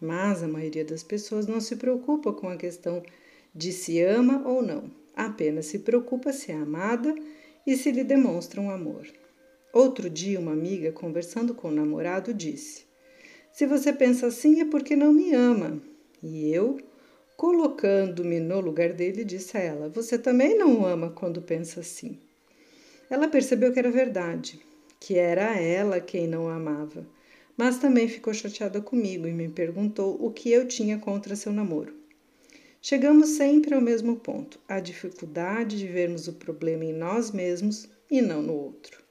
Mas 0.00 0.42
a 0.42 0.48
maioria 0.48 0.84
das 0.84 1.02
pessoas 1.02 1.46
não 1.46 1.60
se 1.60 1.76
preocupa 1.76 2.32
com 2.32 2.48
a 2.48 2.56
questão 2.56 3.02
de 3.54 3.72
se 3.72 4.00
ama 4.00 4.42
ou 4.48 4.62
não, 4.62 4.90
apenas 5.14 5.66
se 5.66 5.80
preocupa 5.80 6.32
se 6.32 6.50
é 6.52 6.54
amada 6.54 7.14
e 7.66 7.76
se 7.76 7.90
lhe 7.90 8.02
demonstra 8.02 8.60
um 8.60 8.70
amor. 8.70 9.06
Outro 9.72 10.08
dia, 10.08 10.40
uma 10.40 10.52
amiga, 10.52 10.90
conversando 10.90 11.54
com 11.54 11.68
o 11.68 11.72
namorado, 11.72 12.32
disse: 12.32 12.84
Se 13.52 13.66
você 13.66 13.92
pensa 13.92 14.26
assim 14.28 14.60
é 14.60 14.64
porque 14.64 14.96
não 14.96 15.12
me 15.12 15.34
ama. 15.34 15.80
E 16.22 16.52
eu, 16.52 16.78
Colocando-me 17.40 18.38
no 18.38 18.60
lugar 18.60 18.92
dele, 18.92 19.24
disse 19.24 19.56
a 19.56 19.60
ela: 19.60 19.88
Você 19.88 20.18
também 20.18 20.58
não 20.58 20.84
ama 20.84 21.08
quando 21.08 21.40
pensa 21.40 21.80
assim. 21.80 22.18
Ela 23.08 23.28
percebeu 23.28 23.72
que 23.72 23.78
era 23.78 23.90
verdade, 23.90 24.60
que 25.00 25.16
era 25.16 25.58
ela 25.58 26.00
quem 26.00 26.26
não 26.26 26.50
amava, 26.50 27.06
mas 27.60 27.76
também 27.76 28.08
ficou 28.08 28.32
chateada 28.32 28.80
comigo 28.80 29.26
e 29.28 29.32
me 29.32 29.46
perguntou 29.46 30.16
o 30.18 30.30
que 30.30 30.50
eu 30.50 30.66
tinha 30.66 30.96
contra 30.96 31.36
seu 31.36 31.52
namoro. 31.52 31.94
Chegamos 32.80 33.28
sempre 33.36 33.74
ao 33.74 33.82
mesmo 33.82 34.16
ponto: 34.16 34.58
a 34.66 34.80
dificuldade 34.80 35.76
de 35.76 35.86
vermos 35.86 36.26
o 36.26 36.32
problema 36.32 36.86
em 36.86 36.94
nós 36.94 37.30
mesmos 37.30 37.86
e 38.10 38.22
não 38.22 38.40
no 38.40 38.54
outro. 38.54 39.04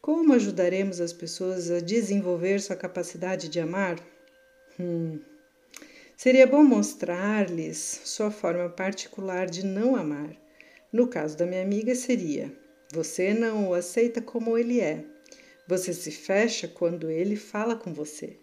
Como 0.00 0.32
ajudaremos 0.32 0.98
as 0.98 1.12
pessoas 1.12 1.70
a 1.70 1.78
desenvolver 1.78 2.58
sua 2.58 2.74
capacidade 2.74 3.50
de 3.50 3.60
amar? 3.60 3.96
Hum, 4.80 5.18
Seria 6.16 6.46
bom 6.46 6.64
mostrar-lhes 6.64 8.00
sua 8.02 8.30
forma 8.30 8.70
particular 8.70 9.44
de 9.44 9.62
não 9.62 9.94
amar. 9.94 10.34
No 10.90 11.06
caso 11.06 11.36
da 11.36 11.44
minha 11.44 11.60
amiga, 11.60 11.94
seria: 11.94 12.50
você 12.90 13.34
não 13.34 13.68
o 13.68 13.74
aceita 13.74 14.22
como 14.22 14.56
ele 14.56 14.80
é. 14.80 15.04
Você 15.66 15.94
se 15.94 16.10
fecha 16.10 16.68
quando 16.68 17.10
ele 17.10 17.36
fala 17.36 17.74
com 17.74 17.90
você. 17.94 18.36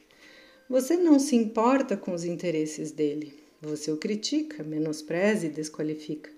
Você 0.67 0.97
não 0.97 1.19
se 1.19 1.35
importa 1.35 1.95
com 1.95 2.13
os 2.13 2.23
interesses 2.23 2.91
dele. 2.91 3.39
Você 3.61 3.91
o 3.91 3.97
critica, 3.97 4.63
menospreza 4.63 5.45
e 5.45 5.49
desqualifica. 5.49 6.31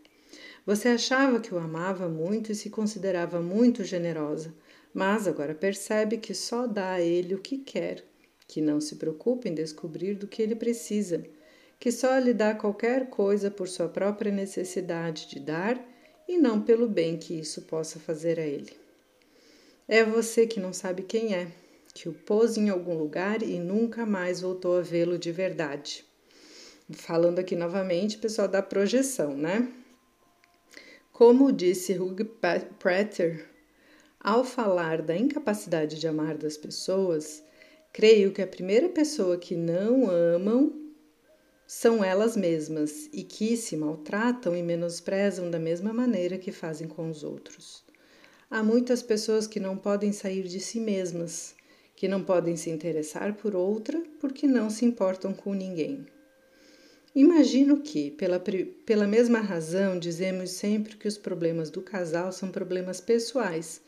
Você 0.66 0.90
achava 0.90 1.40
que 1.40 1.54
o 1.54 1.58
amava 1.58 2.10
muito 2.10 2.52
e 2.52 2.56
se 2.56 2.70
considerava 2.70 3.42
muito 3.42 3.86
generosa, 3.86 4.54
mas 4.94 5.26
agora 5.26 5.56
percebe 5.56 6.18
que 6.18 6.34
só 6.34 6.68
dá 6.68 6.94
a 6.94 7.02
ele 7.02 7.34
o 7.34 7.40
que 7.40 7.60
quer, 7.60 8.04
que 8.46 8.60
não 8.60 8.82
se 8.82 8.98
preocupa 8.98 9.48
em 9.48 9.54
descobrir 9.54 10.16
do 10.16 10.28
que 10.28 10.42
ele 10.42 10.56
precisa, 10.56 11.24
que 11.80 11.94
só 11.94 12.18
lhe 12.18 12.34
dá 12.34 12.54
qualquer 12.54 13.10
coisa 13.10 13.50
por 13.50 13.70
sua 13.70 13.88
própria 13.88 14.34
necessidade 14.34 15.30
de 15.30 15.40
dar 15.40 15.82
e 16.28 16.38
não 16.38 16.62
pelo 16.62 16.90
bem 16.90 17.16
que 17.18 17.40
isso 17.40 17.62
possa 17.62 18.00
fazer 18.00 18.38
a 18.38 18.46
ele. 18.46 18.83
É 19.88 20.02
você 20.02 20.48
que 20.48 20.62
não 20.62 20.72
sabe 20.72 21.04
quem 21.04 21.36
é, 21.36 21.52
que 21.94 22.08
o 22.08 22.14
pôs 22.14 22.56
em 22.56 22.70
algum 22.70 22.98
lugar 22.98 23.44
e 23.44 23.60
nunca 23.60 24.06
mais 24.06 24.40
voltou 24.40 24.78
a 24.78 24.82
vê-lo 24.82 25.18
de 25.18 25.30
verdade. 25.30 26.06
Falando 26.92 27.40
aqui 27.40 27.54
novamente, 27.54 28.18
pessoal, 28.18 28.48
da 28.48 28.62
projeção, 28.62 29.36
né? 29.36 29.70
Como 31.12 31.52
disse 31.52 32.00
Hugh 32.00 32.26
Prater, 32.80 33.46
ao 34.20 34.46
falar 34.46 35.02
da 35.02 35.18
incapacidade 35.18 36.00
de 36.00 36.08
amar 36.08 36.38
das 36.38 36.56
pessoas, 36.56 37.44
creio 37.92 38.32
que 38.32 38.42
a 38.42 38.48
primeira 38.48 38.88
pessoa 38.88 39.38
que 39.38 39.56
não 39.56 40.10
amam 40.10 40.82
são 41.68 42.02
elas 42.02 42.38
mesmas 42.38 43.10
e 43.12 43.22
que 43.22 43.58
se 43.58 43.76
maltratam 43.76 44.56
e 44.56 44.64
menosprezam 44.64 45.52
da 45.52 45.60
mesma 45.60 45.92
maneira 45.92 46.38
que 46.38 46.54
fazem 46.54 46.88
com 46.88 47.10
os 47.10 47.24
outros. 47.24 47.84
Há 48.54 48.62
muitas 48.62 49.02
pessoas 49.02 49.48
que 49.48 49.60
não 49.60 49.76
podem 49.76 50.12
sair 50.12 50.44
de 50.44 50.60
si 50.60 50.80
mesmas, 50.80 51.56
que 51.96 52.08
não 52.08 52.24
podem 52.24 52.56
se 52.56 52.70
interessar 52.70 53.34
por 53.34 53.56
outra 53.56 54.00
porque 54.20 54.46
não 54.46 54.70
se 54.70 54.86
importam 54.86 55.34
com 55.34 55.56
ninguém. 55.56 56.06
Imagino 57.16 57.82
que, 57.82 58.12
pela, 58.12 58.40
pela 58.86 59.08
mesma 59.08 59.40
razão, 59.40 59.98
dizemos 59.98 60.52
sempre 60.52 60.96
que 60.98 61.08
os 61.08 61.18
problemas 61.18 61.72
do 61.72 61.82
casal 61.82 62.32
são 62.32 62.52
problemas 62.52 63.02
pessoais, 63.02 63.82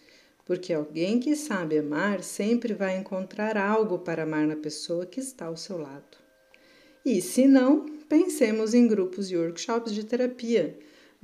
porque 0.47 0.73
alguém 0.73 1.19
que 1.19 1.35
sabe 1.35 1.77
amar 1.77 2.23
sempre 2.23 2.73
vai 2.73 2.97
encontrar 2.97 3.55
algo 3.57 3.99
para 3.99 4.23
amar 4.23 4.47
na 4.47 4.55
pessoa 4.55 5.05
que 5.05 5.19
está 5.19 5.45
ao 5.45 5.57
seu 5.57 5.77
lado. 5.77 6.17
E 7.05 7.21
se 7.21 7.47
não, 7.47 7.85
pensemos 8.09 8.73
em 8.73 8.87
grupos 8.87 9.29
e 9.29 9.37
workshops 9.37 9.93
de 9.93 10.03
terapia, 10.03 10.75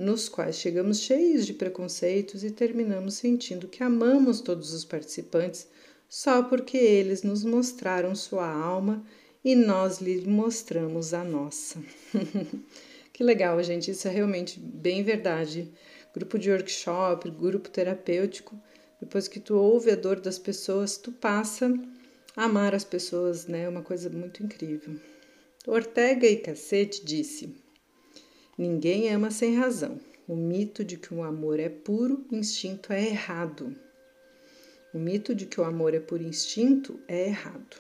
nos 0.02 0.28
quais 0.28 0.58
chegamos 0.58 1.00
cheios 1.00 1.46
de 1.46 1.54
preconceitos 1.54 2.44
e 2.44 2.50
terminamos 2.50 3.14
sentindo 3.14 3.68
que 3.68 3.84
amamos 3.84 4.42
todos 4.42 4.74
os 4.74 4.84
participantes 4.84 5.68
só 6.10 6.42
porque 6.44 6.76
eles 6.76 7.22
nos 7.22 7.44
mostraram 7.44 8.16
sua 8.16 8.50
alma 8.50 9.06
e 9.46 9.56
nós 9.56 10.02
lhe 10.02 10.28
mostramos 10.28 11.14
a 11.14 11.24
nossa. 11.24 11.80
que 13.14 13.24
legal, 13.24 13.62
gente, 13.64 13.92
isso 13.92 14.08
é 14.08 14.12
realmente 14.12 14.60
bem 14.60 15.04
verdade. 15.04 15.72
Grupo 16.14 16.38
de 16.38 16.52
workshop, 16.52 17.30
grupo 17.30 17.70
terapêutico, 17.70 18.60
depois 19.00 19.28
que 19.28 19.40
tu 19.40 19.56
ouve 19.56 19.92
a 19.92 19.96
dor 19.96 20.20
das 20.20 20.38
pessoas, 20.38 20.98
tu 20.98 21.12
passa 21.12 21.72
a 22.36 22.46
amar 22.46 22.76
as 22.76 22.84
pessoas, 22.84 23.46
né? 23.46 23.64
É 23.64 23.70
uma 23.70 23.84
coisa 23.84 24.10
muito 24.10 24.44
incrível. 24.44 24.96
Ortega 25.66 26.28
e 26.28 26.38
Cacete 26.38 27.06
disse: 27.06 27.61
Ninguém 28.62 29.12
ama 29.12 29.32
sem 29.32 29.56
razão. 29.56 30.00
O 30.28 30.36
mito 30.36 30.86
de 30.86 30.96
que 30.96 31.12
o 31.12 31.24
amor 31.24 31.60
é 31.60 31.68
puro 31.68 32.24
instinto 32.32 32.94
é 32.94 33.08
errado. 33.08 33.76
O 34.94 35.00
mito 35.00 35.34
de 35.34 35.48
que 35.48 35.60
o 35.60 35.64
amor 35.64 35.96
é 35.96 36.00
por 36.00 36.22
instinto 36.22 37.00
é 37.08 37.26
errado. 37.26 37.78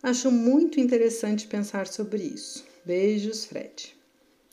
Acho 0.00 0.30
muito 0.30 0.78
interessante 0.78 1.48
pensar 1.48 1.88
sobre 1.88 2.22
isso. 2.22 2.64
Beijos, 2.84 3.44
Fred. 3.44 3.92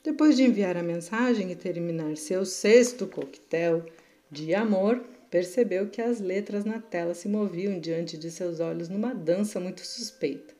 Depois 0.02 0.36
de 0.36 0.42
enviar 0.42 0.76
a 0.76 0.82
mensagem 0.82 1.52
e 1.52 1.54
terminar 1.54 2.16
seu 2.16 2.44
sexto 2.44 3.06
coquetel 3.06 3.86
de 4.32 4.52
amor, 4.52 5.00
percebeu 5.30 5.88
que 5.88 6.02
as 6.02 6.18
letras 6.18 6.64
na 6.64 6.80
tela 6.80 7.14
se 7.14 7.28
moviam 7.28 7.78
diante 7.78 8.18
de 8.18 8.32
seus 8.32 8.58
olhos 8.58 8.88
numa 8.88 9.14
dança 9.14 9.60
muito 9.60 9.86
suspeita. 9.86 10.59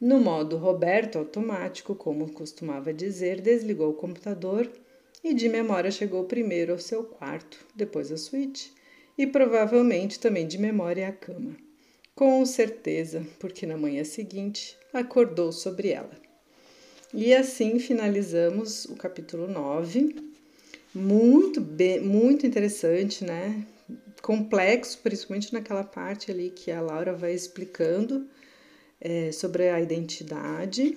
No 0.00 0.20
modo 0.20 0.58
Roberto 0.58 1.18
automático, 1.18 1.94
como 1.94 2.30
costumava 2.32 2.92
dizer, 2.92 3.40
desligou 3.40 3.90
o 3.90 3.94
computador 3.94 4.70
e 5.24 5.32
de 5.32 5.48
memória 5.48 5.90
chegou 5.90 6.24
primeiro 6.24 6.72
ao 6.72 6.78
seu 6.78 7.02
quarto, 7.02 7.58
depois 7.74 8.12
à 8.12 8.16
suíte 8.16 8.72
e 9.16 9.26
provavelmente 9.26 10.20
também 10.20 10.46
de 10.46 10.58
memória 10.58 11.08
à 11.08 11.12
cama. 11.12 11.56
Com 12.14 12.44
certeza, 12.44 13.26
porque 13.38 13.66
na 13.66 13.76
manhã 13.76 14.04
seguinte 14.04 14.76
acordou 14.92 15.50
sobre 15.50 15.90
ela. 15.90 16.12
E 17.14 17.34
assim 17.34 17.78
finalizamos 17.78 18.84
o 18.86 18.96
capítulo 18.96 19.48
9. 19.48 20.16
Muito 20.94 21.60
bem, 21.60 22.00
muito 22.00 22.46
interessante, 22.46 23.24
né? 23.24 23.66
Complexo, 24.20 24.98
principalmente 25.02 25.52
naquela 25.52 25.84
parte 25.84 26.30
ali 26.30 26.50
que 26.50 26.70
a 26.70 26.80
Laura 26.80 27.14
vai 27.14 27.32
explicando 27.32 28.26
é, 29.00 29.32
sobre 29.32 29.68
a 29.68 29.80
identidade. 29.80 30.94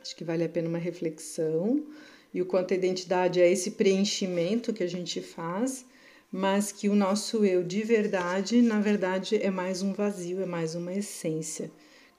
Acho 0.00 0.16
que 0.16 0.24
vale 0.24 0.44
a 0.44 0.48
pena 0.48 0.68
uma 0.68 0.78
reflexão. 0.78 1.86
E 2.32 2.40
o 2.40 2.46
quanto 2.46 2.72
a 2.72 2.76
identidade 2.76 3.40
é 3.40 3.50
esse 3.50 3.72
preenchimento 3.72 4.72
que 4.72 4.82
a 4.82 4.88
gente 4.88 5.20
faz 5.20 5.84
mas 6.32 6.72
que 6.72 6.88
o 6.88 6.94
nosso 6.94 7.44
eu 7.44 7.62
de 7.62 7.82
verdade, 7.82 8.62
na 8.62 8.80
verdade, 8.80 9.36
é 9.36 9.50
mais 9.50 9.82
um 9.82 9.92
vazio, 9.92 10.40
é 10.40 10.46
mais 10.46 10.74
uma 10.74 10.94
essência. 10.94 11.70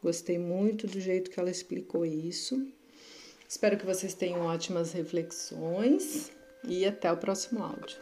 Gostei 0.04 0.38
muito 0.38 0.86
do 0.86 1.02
jeito 1.02 1.32
que 1.32 1.40
ela 1.40 1.50
explicou 1.50 2.06
isso. 2.06 2.68
Espero 3.50 3.76
que 3.76 3.86
vocês 3.86 4.14
tenham 4.14 4.42
ótimas 4.42 4.92
reflexões 4.92 6.32
e 6.64 6.86
até 6.86 7.12
o 7.12 7.18
próximo 7.18 7.64
áudio. 7.64 7.98